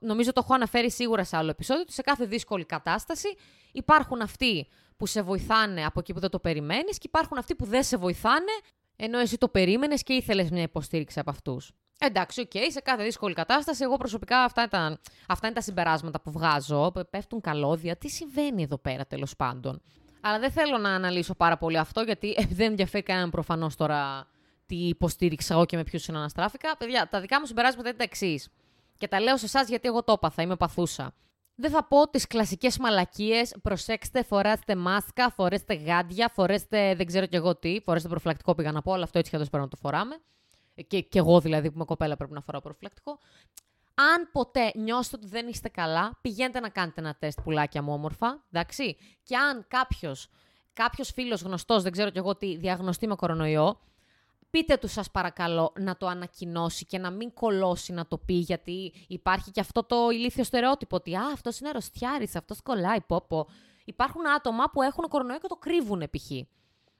νομίζω 0.00 0.32
το 0.32 0.40
έχω 0.44 0.54
αναφέρει 0.54 0.90
σίγουρα 0.90 1.24
σε 1.24 1.36
άλλο 1.36 1.50
επεισόδιο, 1.50 1.82
ότι 1.82 1.92
σε 1.92 2.02
κάθε 2.02 2.24
δύσκολη 2.24 2.64
κατάσταση 2.64 3.28
υπάρχουν 3.72 4.20
αυτοί 4.20 4.68
που 4.96 5.06
σε 5.06 5.22
βοηθάνε 5.22 5.84
από 5.84 6.00
εκεί 6.00 6.12
που 6.12 6.20
δεν 6.20 6.30
το 6.30 6.38
περιμένεις 6.38 6.98
και 6.98 7.06
υπάρχουν 7.06 7.38
αυτοί 7.38 7.54
που 7.54 7.64
δεν 7.64 7.82
σε 7.82 7.96
βοηθάνε 7.96 8.52
ενώ 8.96 9.18
εσύ 9.18 9.38
το 9.38 9.48
περίμενες 9.48 10.02
και 10.02 10.12
ήθελες 10.12 10.50
μια 10.50 10.62
υποστήριξη 10.62 11.18
από 11.18 11.30
αυτούς. 11.30 11.72
Εντάξει, 11.98 12.40
ok, 12.40 12.50
okay, 12.54 12.66
σε 12.70 12.80
κάθε 12.80 13.02
δύσκολη 13.02 13.34
κατάσταση, 13.34 13.82
εγώ 13.82 13.96
προσωπικά 13.96 14.44
αυτά, 14.44 14.62
ήταν, 14.62 15.00
αυτά 15.28 15.46
είναι 15.46 15.56
τα 15.56 15.62
συμπεράσματα 15.62 16.20
που 16.20 16.30
βγάζω. 16.30 16.92
Πέφτουν 17.10 17.40
καλώδια. 17.40 17.96
Τι 17.96 18.08
συμβαίνει 18.08 18.62
εδώ 18.62 18.78
πέρα, 18.78 19.06
τέλος 19.06 19.36
πάντων; 19.36 19.82
Αλλά 20.20 20.38
δεν 20.38 20.50
θέλω 20.50 20.78
να 20.78 20.94
αναλύσω 20.94 21.34
πάρα 21.34 21.56
πολύ 21.56 21.78
αυτό, 21.78 22.00
γιατί 22.00 22.34
δεν 22.58 22.70
ενδιαφέρει 22.70 23.02
κανέναν 23.02 23.30
προφανώς 23.30 23.76
τώρα 23.76 24.26
τι 24.72 24.88
υποστήριξα 24.88 25.54
εγώ 25.54 25.64
και 25.64 25.76
με 25.76 25.84
ποιους 25.84 26.02
συναναστράφηκα. 26.02 26.76
Παιδιά, 26.76 27.08
τα 27.08 27.20
δικά 27.20 27.40
μου 27.40 27.46
συμπεράσματα 27.46 27.88
είναι 27.88 27.96
τα 27.98 28.04
εξής. 28.04 28.48
Και 28.98 29.08
τα 29.08 29.20
λέω 29.20 29.36
σε 29.36 29.44
εσάς 29.44 29.68
γιατί 29.68 29.88
εγώ 29.88 30.02
το 30.02 30.12
έπαθα, 30.12 30.42
είμαι 30.42 30.56
παθούσα. 30.56 31.14
Δεν 31.54 31.70
θα 31.70 31.84
πω 31.84 32.08
τις 32.08 32.26
κλασικές 32.26 32.78
μαλακίες. 32.78 33.54
Προσέξτε, 33.62 34.22
φοράστε 34.22 34.74
μάσκα, 34.76 35.30
φορέστε 35.30 35.74
γάντια, 35.74 36.28
φορέστε 36.28 36.94
δεν 36.94 37.06
ξέρω 37.06 37.26
κι 37.26 37.36
εγώ 37.36 37.56
τι. 37.56 37.80
Φορέστε 37.84 38.08
προφυλακτικό 38.08 38.54
πήγα 38.54 38.72
να 38.72 38.82
πω, 38.82 38.92
αλλά 38.92 39.04
αυτό 39.04 39.18
έτσι 39.18 39.30
και 39.30 39.36
πρέπει 39.36 39.56
να 39.56 39.68
το 39.68 39.76
φοράμε. 39.76 40.20
Και, 40.86 41.00
και 41.00 41.18
εγώ 41.18 41.40
δηλαδή 41.40 41.68
που 41.68 41.74
είμαι 41.74 41.84
κοπέλα 41.84 42.16
πρέπει 42.16 42.32
να 42.32 42.40
φοράω 42.40 42.60
προφυλακτικό. 42.60 43.18
Αν 43.94 44.28
ποτέ 44.32 44.72
νιώσετε 44.74 45.16
ότι 45.16 45.26
δεν 45.26 45.48
είστε 45.48 45.68
καλά, 45.68 46.18
πηγαίνετε 46.20 46.60
να 46.60 46.68
κάνετε 46.68 47.00
ένα 47.00 47.16
τεστ 47.18 47.40
πουλάκια 47.40 47.82
μου 47.82 47.92
όμορφα, 47.92 48.44
εντάξει. 48.50 48.96
Και 49.22 49.36
αν 49.36 49.64
κάποιος, 49.68 50.28
κάποιος 50.72 51.10
φίλος 51.10 51.42
γνωστός, 51.42 51.82
δεν 51.82 51.92
ξέρω 51.92 52.10
κι 52.10 52.18
εγώ 52.18 52.36
τι, 52.36 52.56
διαγνωστεί 52.56 53.06
με 53.06 53.14
κορονοϊό, 53.14 53.78
πείτε 54.52 54.76
του 54.76 54.88
σας 54.88 55.10
παρακαλώ 55.10 55.72
να 55.78 55.96
το 55.96 56.06
ανακοινώσει 56.06 56.86
και 56.86 56.98
να 56.98 57.10
μην 57.10 57.32
κολώσει 57.32 57.92
να 57.92 58.06
το 58.06 58.18
πει, 58.18 58.34
γιατί 58.34 58.92
υπάρχει 59.08 59.50
και 59.50 59.60
αυτό 59.60 59.84
το 59.84 60.10
ηλίθιο 60.10 60.44
στερεότυπο 60.44 60.96
ότι 60.96 61.14
«Α, 61.14 61.30
αυτός 61.32 61.58
είναι 61.58 61.68
αρρωστιάρης, 61.68 62.36
αυτός 62.36 62.62
κολλάει, 62.62 63.00
πω 63.00 63.46
Υπάρχουν 63.84 64.26
άτομα 64.26 64.70
που 64.70 64.82
έχουν 64.82 65.08
κορονοϊό 65.08 65.38
και 65.38 65.48
το 65.48 65.56
κρύβουν 65.56 66.10
π.χ. 66.10 66.30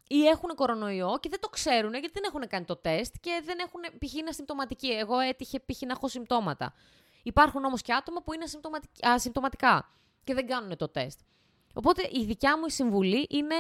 Ή 0.08 0.26
έχουν 0.26 0.54
κορονοϊό 0.54 1.18
και 1.20 1.28
δεν 1.28 1.40
το 1.40 1.48
ξέρουν 1.48 1.92
γιατί 1.92 2.10
δεν 2.12 2.22
έχουν 2.26 2.48
κάνει 2.48 2.64
το 2.64 2.76
τεστ 2.76 3.14
και 3.20 3.42
δεν 3.44 3.58
έχουν 3.58 3.80
π.χ. 3.98 4.14
είναι 4.14 4.28
ασυμπτωματικοί. 4.28 4.88
Εγώ 4.88 5.18
έτυχε 5.18 5.60
π.χ. 5.60 5.82
να 5.82 5.92
έχω 5.92 6.08
συμπτώματα. 6.08 6.74
Υπάρχουν 7.22 7.64
όμως 7.64 7.82
και 7.82 7.92
άτομα 7.92 8.22
που 8.22 8.32
είναι 8.32 8.44
ασυμπτωματικά 9.02 9.90
και 10.24 10.34
δεν 10.34 10.46
κάνουν 10.46 10.76
το 10.76 10.88
τεστ. 10.88 11.20
Οπότε 11.74 12.08
η 12.12 12.24
δικιά 12.24 12.58
μου 12.58 12.68
συμβουλή 12.68 13.26
είναι 13.30 13.54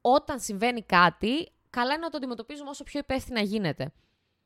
όταν 0.00 0.40
συμβαίνει 0.40 0.82
κάτι, 0.82 1.52
καλά 1.70 1.92
είναι 1.92 2.02
να 2.02 2.10
το 2.10 2.16
αντιμετωπίζουμε 2.16 2.70
όσο 2.70 2.84
πιο 2.84 3.00
υπεύθυνα 3.00 3.40
γίνεται. 3.40 3.92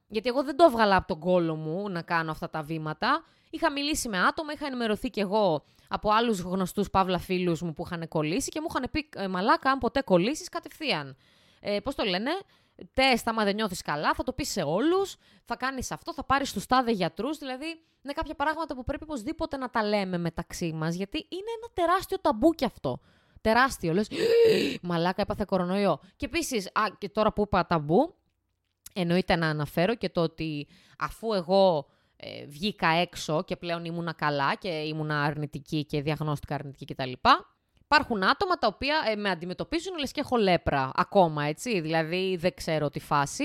Γιατί 0.09 0.28
εγώ 0.28 0.43
δεν 0.43 0.57
το 0.57 0.64
έβγαλα 0.64 0.97
από 0.97 1.07
τον 1.07 1.19
κόλο 1.19 1.54
μου 1.54 1.88
να 1.88 2.02
κάνω 2.02 2.31
αυτά 2.31 2.50
τα 2.50 2.62
βήματα. 2.62 3.25
Είχα 3.50 3.73
μιλήσει 3.73 4.09
με 4.09 4.19
άτομα, 4.21 4.52
είχα 4.52 4.66
ενημερωθεί 4.66 5.11
κι 5.11 5.21
εγώ 5.21 5.64
από 5.88 6.11
άλλους 6.11 6.40
γνωστούς 6.40 6.90
παύλα 6.90 7.19
φίλους 7.19 7.62
μου 7.62 7.73
που 7.73 7.83
είχαν 7.87 8.09
κολλήσει 8.09 8.50
και 8.50 8.61
μου 8.61 8.66
είχαν 8.71 8.90
πει 8.90 9.09
«Ε, 9.16 9.28
Μαλάκα, 9.28 9.71
αν 9.71 9.78
ποτέ 9.78 10.00
κολλήσεις, 10.02 10.49
κατευθείαν. 10.49 11.16
Ε, 11.61 11.81
Πώς 11.81 11.95
το 11.95 12.04
λένε, 12.04 12.31
τεστ, 12.93 13.28
άμα 13.28 13.45
δεν 13.45 13.54
νιώθεις 13.54 13.83
καλά, 13.83 14.14
θα 14.14 14.23
το 14.23 14.33
πεις 14.33 14.50
σε 14.50 14.62
όλους, 14.62 15.16
θα 15.45 15.57
κάνεις 15.57 15.90
αυτό, 15.90 16.14
θα 16.14 16.25
πάρεις 16.25 16.52
τους 16.52 16.66
τάδε 16.66 16.90
γιατρούς. 16.90 17.38
Δηλαδή, 17.38 17.66
είναι 18.02 18.12
κάποια 18.12 18.35
πράγματα 18.35 18.75
που 18.75 18.85
πρέπει 18.85 19.02
οπωσδήποτε 19.02 19.57
να 19.57 19.71
τα 19.71 19.85
λέμε 19.85 20.19
μεταξύ 20.19 20.73
μας, 20.73 20.95
γιατί 20.95 21.26
είναι 21.28 21.50
ένα 21.59 21.69
τεράστιο 21.75 22.19
ταμπού 22.21 22.50
κι 22.50 22.64
αυτό. 22.64 23.00
Τεράστιο. 23.44 23.92
Λες, 23.92 24.08
μαλάκα, 24.82 25.22
έπαθε 25.22 25.44
κορονοϊό. 25.46 26.00
Και 26.16 26.26
επίσης, 26.26 26.68
και 26.98 27.08
τώρα 27.08 27.32
που 27.32 27.42
είπα 27.42 27.66
ταμπού, 27.66 28.14
εννοείται 28.94 29.36
να 29.36 29.48
αναφέρω 29.48 29.94
και 29.94 30.08
το 30.08 30.20
ότι 30.20 30.68
αφού 30.98 31.32
εγώ 31.32 31.86
ε, 32.16 32.46
βγήκα 32.46 32.88
έξω 32.88 33.42
και 33.42 33.56
πλέον 33.56 33.84
ήμουνα 33.84 34.12
καλά 34.12 34.54
και 34.54 34.68
ήμουνα 34.68 35.22
αρνητική 35.22 35.84
και 35.84 36.02
διαγνώστηκα 36.02 36.54
αρνητική 36.54 36.94
κτλ. 36.94 37.12
Υπάρχουν 37.84 38.24
άτομα 38.24 38.54
τα 38.54 38.66
οποία 38.66 38.96
ε, 39.08 39.14
με 39.14 39.30
αντιμετωπίζουν 39.30 39.98
λες 39.98 40.12
και 40.12 40.20
έχω 40.20 40.36
λέπρα 40.36 40.90
ακόμα, 40.94 41.44
έτσι, 41.44 41.80
δηλαδή 41.80 42.36
δεν 42.36 42.54
ξέρω 42.54 42.90
τη 42.90 43.00
φάση. 43.00 43.44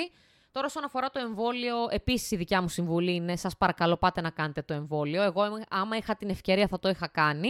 Τώρα, 0.51 0.65
όσον 0.65 0.83
αφορά 0.83 1.09
το 1.09 1.19
εμβόλιο, 1.19 1.75
επίσης 1.89 2.31
η 2.31 2.35
δικιά 2.35 2.61
μου 2.61 2.69
συμβουλή 2.69 3.13
είναι: 3.15 3.35
Σας 3.35 3.57
παρακαλώ, 3.57 3.97
πάτε 3.97 4.21
να 4.21 4.29
κάνετε 4.29 4.61
το 4.61 4.73
εμβόλιο. 4.73 5.23
Εγώ, 5.23 5.41
άμα 5.69 5.97
είχα 5.97 6.15
την 6.15 6.29
ευκαιρία, 6.29 6.67
θα 6.67 6.79
το 6.79 6.89
είχα 6.89 7.07
κάνει. 7.07 7.49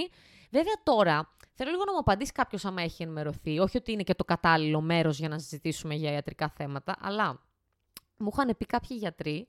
Βέβαια, 0.51 0.73
τώρα 0.83 1.35
θέλω 1.61 1.71
λίγο 1.71 1.83
να 1.85 1.91
μου 1.91 1.97
απαντήσει 1.97 2.31
κάποιος, 2.31 2.65
άμα 2.65 2.81
έχει 2.81 3.03
ενημερωθεί. 3.03 3.59
Όχι 3.59 3.77
ότι 3.77 3.91
είναι 3.91 4.03
και 4.03 4.15
το 4.15 4.25
κατάλληλο 4.25 4.81
μέρος 4.81 5.19
για 5.19 5.29
να 5.29 5.39
συζητήσουμε 5.39 5.95
για 5.95 6.11
ιατρικά 6.11 6.49
θέματα, 6.49 6.95
αλλά 6.99 7.41
μου 8.17 8.29
είχαν 8.33 8.57
πει 8.57 8.65
κάποιοι 8.65 8.97
γιατροί 8.99 9.47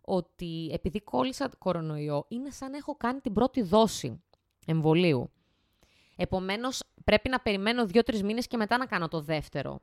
ότι 0.00 0.70
επειδή 0.72 1.00
κόλλησα 1.00 1.50
κορονοϊό, 1.58 2.24
είναι 2.28 2.50
σαν 2.50 2.70
να 2.70 2.76
έχω 2.76 2.96
κάνει 2.96 3.20
την 3.20 3.32
πρώτη 3.32 3.62
δόση 3.62 4.22
εμβολίου. 4.66 5.30
Επομένως, 6.16 6.82
πρέπει 7.04 7.28
να 7.28 7.40
περιμένω 7.40 7.86
δύο-τρεις 7.86 8.22
μήνες 8.22 8.46
και 8.46 8.56
μετά 8.56 8.76
να 8.76 8.86
κάνω 8.86 9.08
το 9.08 9.20
δεύτερο. 9.20 9.80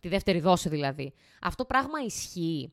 Τη 0.00 0.08
δεύτερη 0.08 0.40
δόση 0.40 0.68
δηλαδή. 0.68 1.12
Αυτό 1.40 1.64
πράγμα 1.64 2.00
ισχύει. 2.00 2.72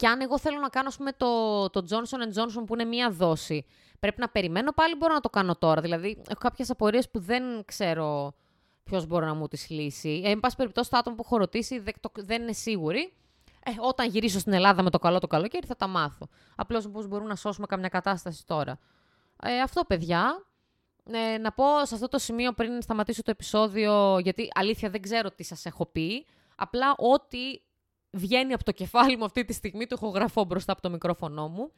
Και 0.00 0.06
αν 0.06 0.20
εγώ 0.20 0.38
θέλω 0.38 0.58
να 0.58 0.68
κάνω, 0.68 0.88
ας 0.88 0.96
πούμε, 0.96 1.12
το, 1.12 1.70
το 1.70 1.84
Johnson 1.90 2.38
Johnson 2.38 2.66
που 2.66 2.74
είναι 2.74 2.84
μία 2.84 3.10
δόση, 3.10 3.66
πρέπει 4.00 4.20
να 4.20 4.28
περιμένω 4.28 4.72
πάλι 4.72 4.96
μπορώ 4.96 5.14
να 5.14 5.20
το 5.20 5.28
κάνω 5.28 5.56
τώρα. 5.56 5.80
Δηλαδή, 5.80 6.22
έχω 6.28 6.38
κάποιες 6.40 6.70
απορίες 6.70 7.10
που 7.10 7.20
δεν 7.20 7.64
ξέρω 7.64 8.34
ποιος 8.84 9.06
μπορεί 9.06 9.24
να 9.24 9.34
μου 9.34 9.48
τις 9.48 9.70
λύσει. 9.70 10.22
Ε, 10.24 10.30
εν 10.30 10.40
πάση 10.40 10.56
περιπτώσει, 10.56 10.90
το 10.90 10.96
άτομο 10.96 11.16
που 11.16 11.22
έχω 11.24 11.36
ρωτήσει 11.36 11.78
δεν, 11.78 11.94
δεν 12.14 12.42
είναι 12.42 12.52
σίγουροι. 12.52 13.12
Ε, 13.64 13.70
όταν 13.80 14.08
γυρίσω 14.08 14.38
στην 14.38 14.52
Ελλάδα 14.52 14.82
με 14.82 14.90
το 14.90 14.98
καλό 14.98 15.18
το 15.18 15.26
καλοκαίρι 15.26 15.66
θα 15.66 15.76
τα 15.76 15.86
μάθω. 15.86 16.28
Απλώς 16.56 16.88
πώς 16.88 17.06
μπορούμε 17.08 17.28
να 17.28 17.36
σώσουμε 17.36 17.66
καμιά 17.66 17.88
κατάσταση 17.88 18.46
τώρα. 18.46 18.78
Ε, 19.42 19.60
αυτό, 19.60 19.84
παιδιά. 19.84 20.46
Ε, 21.12 21.38
να 21.38 21.52
πω 21.52 21.64
σε 21.82 21.94
αυτό 21.94 22.08
το 22.08 22.18
σημείο 22.18 22.52
πριν 22.52 22.82
σταματήσω 22.82 23.22
το 23.22 23.30
επεισόδιο, 23.30 24.18
γιατί 24.18 24.48
αλήθεια 24.54 24.90
δεν 24.90 25.02
ξέρω 25.02 25.30
τι 25.30 25.44
σας 25.44 25.64
έχω 25.66 25.86
πει. 25.86 26.26
Απλά 26.56 26.94
ό,τι 26.96 27.38
βγαίνει 28.10 28.52
από 28.52 28.64
το 28.64 28.72
κεφάλι 28.72 29.16
μου 29.16 29.24
αυτή 29.24 29.44
τη 29.44 29.52
στιγμή 29.52 29.86
το 29.86 29.96
έχω 30.00 30.08
γραφώ 30.08 30.44
μπροστά 30.44 30.72
από 30.72 30.82
το 30.82 30.90
μικρόφωνο 30.90 31.48
μου. 31.48 31.72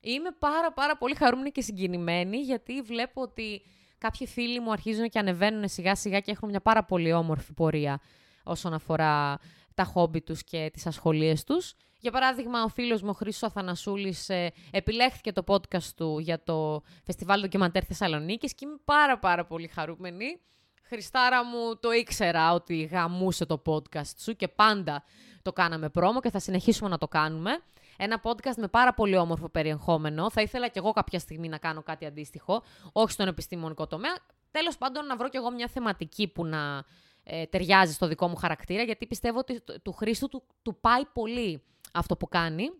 Είμαι 0.00 0.30
πάρα 0.38 0.72
πάρα 0.72 0.96
πολύ 0.96 1.14
χαρούμενη 1.14 1.50
και 1.50 1.62
συγκινημένη 1.62 2.36
γιατί 2.36 2.82
βλέπω 2.82 3.22
ότι 3.22 3.62
κάποιοι 3.98 4.26
φίλοι 4.26 4.60
μου 4.60 4.72
αρχίζουν 4.72 5.08
και 5.08 5.18
ανεβαίνουν 5.18 5.68
σιγά 5.68 5.94
σιγά 5.94 6.20
και 6.20 6.30
έχουν 6.30 6.48
μια 6.48 6.60
πάρα 6.60 6.84
πολύ 6.84 7.12
όμορφη 7.12 7.52
πορεία 7.52 8.00
όσον 8.42 8.74
αφορά 8.74 9.38
τα 9.74 9.84
χόμπι 9.84 10.20
τους 10.20 10.44
και 10.44 10.70
τις 10.72 10.86
ασχολίες 10.86 11.44
τους. 11.44 11.74
Για 12.00 12.10
παράδειγμα, 12.10 12.62
ο 12.62 12.68
φίλος 12.68 13.02
μου, 13.02 13.08
ο 13.10 13.12
Χρήστος 13.12 13.48
Αθανασούλης, 13.48 14.28
ε, 14.28 14.52
επιλέχθηκε 14.70 15.32
το 15.32 15.44
podcast 15.46 15.90
του 15.96 16.18
για 16.18 16.42
το 16.42 16.82
Φεστιβάλ 17.04 17.40
Ντοκιμαντέρ 17.40 17.82
Θεσσαλονίκης 17.86 18.54
και 18.54 18.64
είμαι 18.64 18.80
πάρα 18.84 19.18
πάρα 19.18 19.44
πολύ 19.44 19.68
χαρούμενη. 19.68 20.40
Χριστάρα 20.82 21.44
μου, 21.44 21.76
το 21.80 21.90
ήξερα 21.92 22.52
ότι 22.52 22.82
γαμούσε 22.82 23.46
το 23.46 23.62
podcast 23.66 24.16
σου 24.18 24.36
και 24.36 24.48
πάντα 24.48 25.04
το 25.42 25.52
κάναμε 25.52 25.88
πρόμο 25.88 26.20
και 26.20 26.30
θα 26.30 26.38
συνεχίσουμε 26.38 26.88
να 26.88 26.98
το 26.98 27.08
κάνουμε. 27.08 27.50
Ένα 27.96 28.20
podcast 28.22 28.56
με 28.56 28.68
πάρα 28.68 28.94
πολύ 28.94 29.16
όμορφο 29.16 29.48
περιεχόμενο. 29.48 30.30
Θα 30.30 30.42
ήθελα 30.42 30.68
κι 30.68 30.78
εγώ 30.78 30.92
κάποια 30.92 31.18
στιγμή 31.18 31.48
να 31.48 31.58
κάνω 31.58 31.82
κάτι 31.82 32.06
αντίστοιχο, 32.06 32.62
όχι 32.92 33.12
στον 33.12 33.28
επιστημονικό 33.28 33.86
τομέα. 33.86 34.16
Τέλος 34.50 34.78
πάντων, 34.78 35.06
να 35.06 35.16
βρω 35.16 35.28
κι 35.28 35.36
εγώ 35.36 35.50
μια 35.50 35.68
θεματική 35.68 36.28
που 36.28 36.44
να 36.44 36.84
ε, 37.22 37.46
ταιριάζει 37.46 37.92
στο 37.92 38.06
δικό 38.06 38.28
μου 38.28 38.36
χαρακτήρα, 38.36 38.82
γιατί 38.82 39.06
πιστεύω 39.06 39.38
ότι 39.38 39.62
του 39.82 39.92
Χρήστου 39.92 40.28
του, 40.28 40.42
του 40.62 40.80
πάει 40.80 41.04
πολύ 41.04 41.62
αυτό 41.92 42.16
που 42.16 42.28
κάνει. 42.28 42.70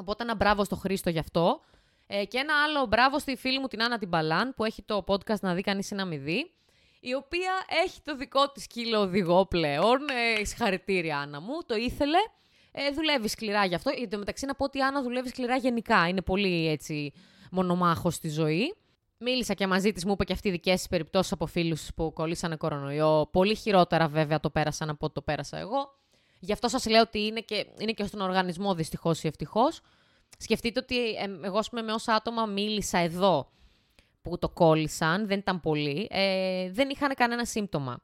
Οπότε 0.00 0.22
ένα 0.22 0.34
μπράβο 0.34 0.64
στο 0.64 0.76
Χρήστο 0.76 1.10
γι' 1.10 1.18
αυτό. 1.18 1.60
Ε, 2.06 2.24
και 2.24 2.38
ένα 2.38 2.62
άλλο 2.62 2.86
μπράβο 2.86 3.18
στη 3.18 3.36
φίλη 3.36 3.60
μου 3.60 3.66
την 3.66 3.82
Άννα 3.82 3.98
την 3.98 4.08
Παλάν, 4.08 4.54
που 4.54 4.64
έχει 4.64 4.82
το 4.82 5.04
podcast 5.06 5.40
να 5.40 5.54
δει 5.54 5.60
κανείς 5.60 5.90
ή 5.90 5.94
να 5.94 6.04
μην 6.04 6.22
δει, 6.22 6.50
η 7.08 7.14
οποία 7.14 7.52
έχει 7.84 8.00
το 8.04 8.16
δικό 8.16 8.48
της 8.48 8.62
σκύλο 8.62 9.00
οδηγό 9.00 9.46
πλέον. 9.46 9.98
Ε, 10.38 10.44
συγχαρητήρια 10.44 11.18
Άννα 11.18 11.40
μου, 11.40 11.62
το 11.66 11.74
ήθελε. 11.74 12.18
Ε, 12.72 12.90
δουλεύει 12.90 13.28
σκληρά 13.28 13.64
γι' 13.64 13.74
αυτό. 13.74 13.90
Εν 14.00 14.10
τω 14.10 14.18
μεταξύ 14.18 14.46
να 14.46 14.54
πω 14.54 14.64
ότι 14.64 14.78
η 14.78 14.82
Άννα 14.82 15.02
δουλεύει 15.02 15.28
σκληρά 15.28 15.56
γενικά. 15.56 16.08
Είναι 16.08 16.22
πολύ 16.22 16.68
έτσι 16.68 17.12
μονομάχος 17.50 18.14
στη 18.14 18.28
ζωή. 18.28 18.74
Μίλησα 19.18 19.54
και 19.54 19.66
μαζί 19.66 19.92
της, 19.92 20.04
μου 20.04 20.12
είπε 20.12 20.24
και 20.24 20.32
αυτή 20.32 20.50
δικές 20.50 20.78
της 20.78 20.88
περιπτώσεις 20.88 21.32
από 21.32 21.46
φίλους 21.46 21.88
που 21.96 22.12
κολλήσανε 22.12 22.56
κορονοϊό. 22.56 23.28
Πολύ 23.32 23.54
χειρότερα 23.54 24.08
βέβαια 24.08 24.40
το 24.40 24.50
πέρασαν 24.50 24.90
από 24.90 25.04
ό,τι 25.04 25.14
το 25.14 25.22
πέρασα 25.22 25.58
εγώ. 25.58 25.98
Γι' 26.38 26.52
αυτό 26.52 26.68
σας 26.68 26.86
λέω 26.86 27.00
ότι 27.00 27.26
είναι 27.26 27.40
και, 27.40 27.66
είναι 27.78 27.92
και 27.92 28.04
στον 28.04 28.20
οργανισμό 28.20 28.74
δυστυχώς 28.74 29.22
ή 29.22 29.26
ευτυχώς. 29.26 29.80
Σκεφτείτε 30.38 30.80
ότι 30.80 31.08
ε, 31.08 31.26
εγώ 31.42 31.60
πούμε, 31.70 31.82
με 31.82 31.92
όσα 31.92 32.14
άτομα 32.14 32.46
μίλησα 32.46 32.98
εδώ 32.98 33.50
που 34.28 34.38
το 34.38 34.48
κόλλησαν, 34.48 35.26
δεν 35.26 35.38
ήταν 35.38 35.60
πολλοί, 35.60 36.08
ε, 36.10 36.70
δεν 36.70 36.88
είχαν 36.88 37.14
κανένα 37.14 37.44
σύμπτωμα. 37.44 38.00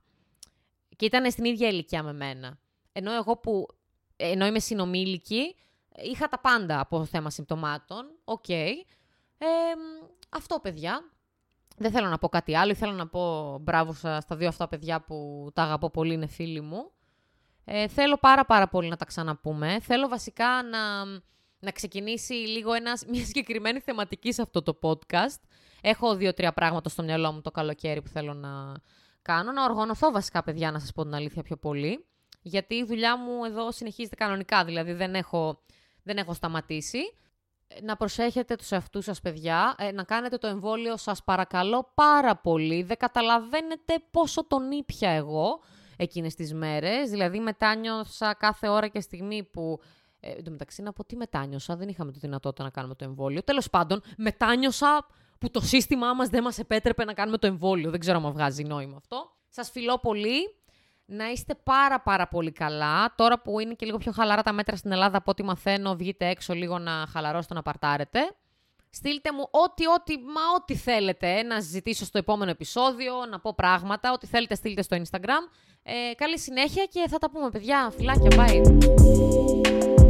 Και 0.96 1.04
ήταν 1.04 1.30
στην 1.30 1.44
ίδια 1.44 1.68
ηλικία 1.68 2.02
με 2.02 2.12
μένα. 2.12 2.58
Ενώ 2.92 3.12
εγώ 3.12 3.36
που, 3.36 3.66
ενώ 4.16 4.46
είμαι 4.46 4.58
συνομήλικη, 4.58 5.54
είχα 5.96 6.28
τα 6.28 6.40
πάντα 6.40 6.80
από 6.80 7.04
θέμα 7.04 7.30
συμπτωμάτων. 7.30 8.10
Ok. 8.24 8.44
Okay. 8.48 8.72
Ε, 9.38 9.46
αυτό, 10.28 10.58
παιδιά. 10.62 11.10
Δεν 11.76 11.90
θέλω 11.90 12.08
να 12.08 12.18
πω 12.18 12.28
κάτι 12.28 12.56
άλλο. 12.56 12.74
Θέλω 12.74 12.92
να 12.92 13.08
πω 13.08 13.58
μπράβο 13.58 13.92
στα 13.92 14.36
δύο 14.36 14.48
αυτά 14.48 14.68
παιδιά 14.68 15.00
που 15.00 15.48
τα 15.54 15.62
αγαπώ 15.62 15.90
πολύ, 15.90 16.12
είναι 16.14 16.26
φίλοι 16.26 16.60
μου. 16.60 16.90
Ε, 17.64 17.88
θέλω 17.88 18.16
πάρα 18.16 18.44
πάρα 18.44 18.68
πολύ 18.68 18.88
να 18.88 18.96
τα 18.96 19.04
ξαναπούμε. 19.04 19.80
Θέλω 19.80 20.08
βασικά 20.08 20.62
να, 20.62 21.04
να 21.62 21.70
ξεκινήσει 21.70 22.32
λίγο 22.32 22.72
ένας, 22.72 23.04
μια 23.12 23.24
συγκεκριμένη 23.24 23.80
θεματική 23.80 24.32
σε 24.32 24.42
αυτό 24.42 24.62
το 24.62 24.78
podcast. 24.82 25.40
Έχω 25.80 26.16
δύο-τρία 26.16 26.52
πράγματα 26.52 26.88
στο 26.88 27.02
μυαλό 27.02 27.32
μου 27.32 27.40
το 27.40 27.50
καλοκαίρι 27.50 28.02
που 28.02 28.08
θέλω 28.08 28.34
να 28.34 28.74
κάνω. 29.22 29.52
Να 29.52 29.64
οργανωθώ 29.64 30.10
βασικά, 30.10 30.42
παιδιά, 30.42 30.70
να 30.70 30.78
σας 30.78 30.92
πω 30.92 31.02
την 31.02 31.14
αλήθεια 31.14 31.42
πιο 31.42 31.56
πολύ. 31.56 32.06
Γιατί 32.42 32.74
η 32.74 32.84
δουλειά 32.84 33.18
μου 33.18 33.44
εδώ 33.44 33.72
συνεχίζεται 33.72 34.14
κανονικά, 34.14 34.64
δηλαδή 34.64 34.92
δεν 34.92 35.14
έχω, 35.14 35.62
δεν 36.02 36.16
έχω 36.16 36.32
σταματήσει 36.34 36.98
να 37.82 37.96
προσέχετε 37.96 38.56
τους 38.56 38.70
εαυτούς 38.70 39.04
σας, 39.04 39.20
παιδιά, 39.20 39.74
ε, 39.78 39.92
να 39.92 40.02
κάνετε 40.02 40.36
το 40.36 40.46
εμβόλιο 40.46 40.96
σας 40.96 41.24
παρακαλώ 41.24 41.92
πάρα 41.94 42.36
πολύ. 42.36 42.82
Δεν 42.82 42.96
καταλαβαίνετε 42.96 43.94
πόσο 44.10 44.46
τον 44.46 44.70
ήπια 44.70 45.10
εγώ 45.10 45.60
εκείνες 45.96 46.34
τις 46.34 46.54
μέρες. 46.54 47.10
Δηλαδή 47.10 47.38
μετάνιωσα 47.38 48.34
κάθε 48.34 48.68
ώρα 48.68 48.88
και 48.88 49.00
στιγμή 49.00 49.42
που... 49.42 49.80
Ε, 50.24 50.30
εν 50.30 50.44
τω 50.44 50.50
μεταξύ 50.50 50.82
να 50.82 50.92
πω 50.92 51.04
τι 51.04 51.16
μετάνιωσα, 51.16 51.76
δεν 51.76 51.88
είχαμε 51.88 52.12
τη 52.12 52.18
δυνατότητα 52.18 52.62
να 52.62 52.70
κάνουμε 52.70 52.94
το 52.94 53.04
εμβόλιο. 53.04 53.42
Τέλος 53.42 53.70
πάντων, 53.70 54.02
μετάνιωσα 54.16 55.06
που 55.38 55.50
το 55.50 55.60
σύστημά 55.60 56.14
μας 56.14 56.28
δεν 56.28 56.42
μας 56.42 56.58
επέτρεπε 56.58 57.04
να 57.04 57.12
κάνουμε 57.12 57.38
το 57.38 57.46
εμβόλιο. 57.46 57.90
Δεν 57.90 58.00
ξέρω 58.00 58.20
αν 58.24 58.32
βγάζει 58.32 58.64
νόημα 58.64 58.96
αυτό. 58.96 59.32
Σας 59.48 59.70
φιλώ 59.70 59.98
πολύ 59.98 60.56
να 61.04 61.30
είστε 61.30 61.54
πάρα 61.54 62.00
πάρα 62.00 62.28
πολύ 62.28 62.52
καλά. 62.52 63.14
Τώρα 63.16 63.40
που 63.40 63.60
είναι 63.60 63.74
και 63.74 63.86
λίγο 63.86 63.98
πιο 63.98 64.12
χαλαρά 64.12 64.42
τα 64.42 64.52
μέτρα 64.52 64.76
στην 64.76 64.92
Ελλάδα 64.92 65.16
από 65.16 65.30
ό,τι 65.30 65.42
μαθαίνω, 65.42 65.96
βγείτε 65.96 66.26
έξω 66.26 66.54
λίγο 66.54 66.78
να 66.78 67.06
χαλαρώσετε 67.12 67.54
να 67.54 67.62
παρτάρετε. 67.62 68.34
Στείλτε 68.90 69.32
μου 69.32 69.48
ό,τι, 69.50 69.86
ό,τι, 69.86 70.16
μα 70.18 70.40
ό,τι 70.56 70.76
θέλετε 70.76 71.38
ε, 71.38 71.42
να 71.42 71.60
ζητήσω 71.60 72.04
στο 72.04 72.18
επόμενο 72.18 72.50
επεισόδιο, 72.50 73.26
να 73.30 73.40
πω 73.40 73.54
πράγματα, 73.54 74.12
ό,τι 74.12 74.26
θέλετε 74.26 74.54
στείλτε 74.54 74.82
στο 74.82 74.96
Instagram. 74.96 75.48
Ε, 75.82 76.14
καλή 76.14 76.38
συνέχεια 76.38 76.84
και 76.84 77.04
θα 77.08 77.18
τα 77.18 77.30
πούμε 77.30 77.50
παιδιά. 77.50 77.92
Φιλάκια, 77.96 78.30
bye. 78.30 80.01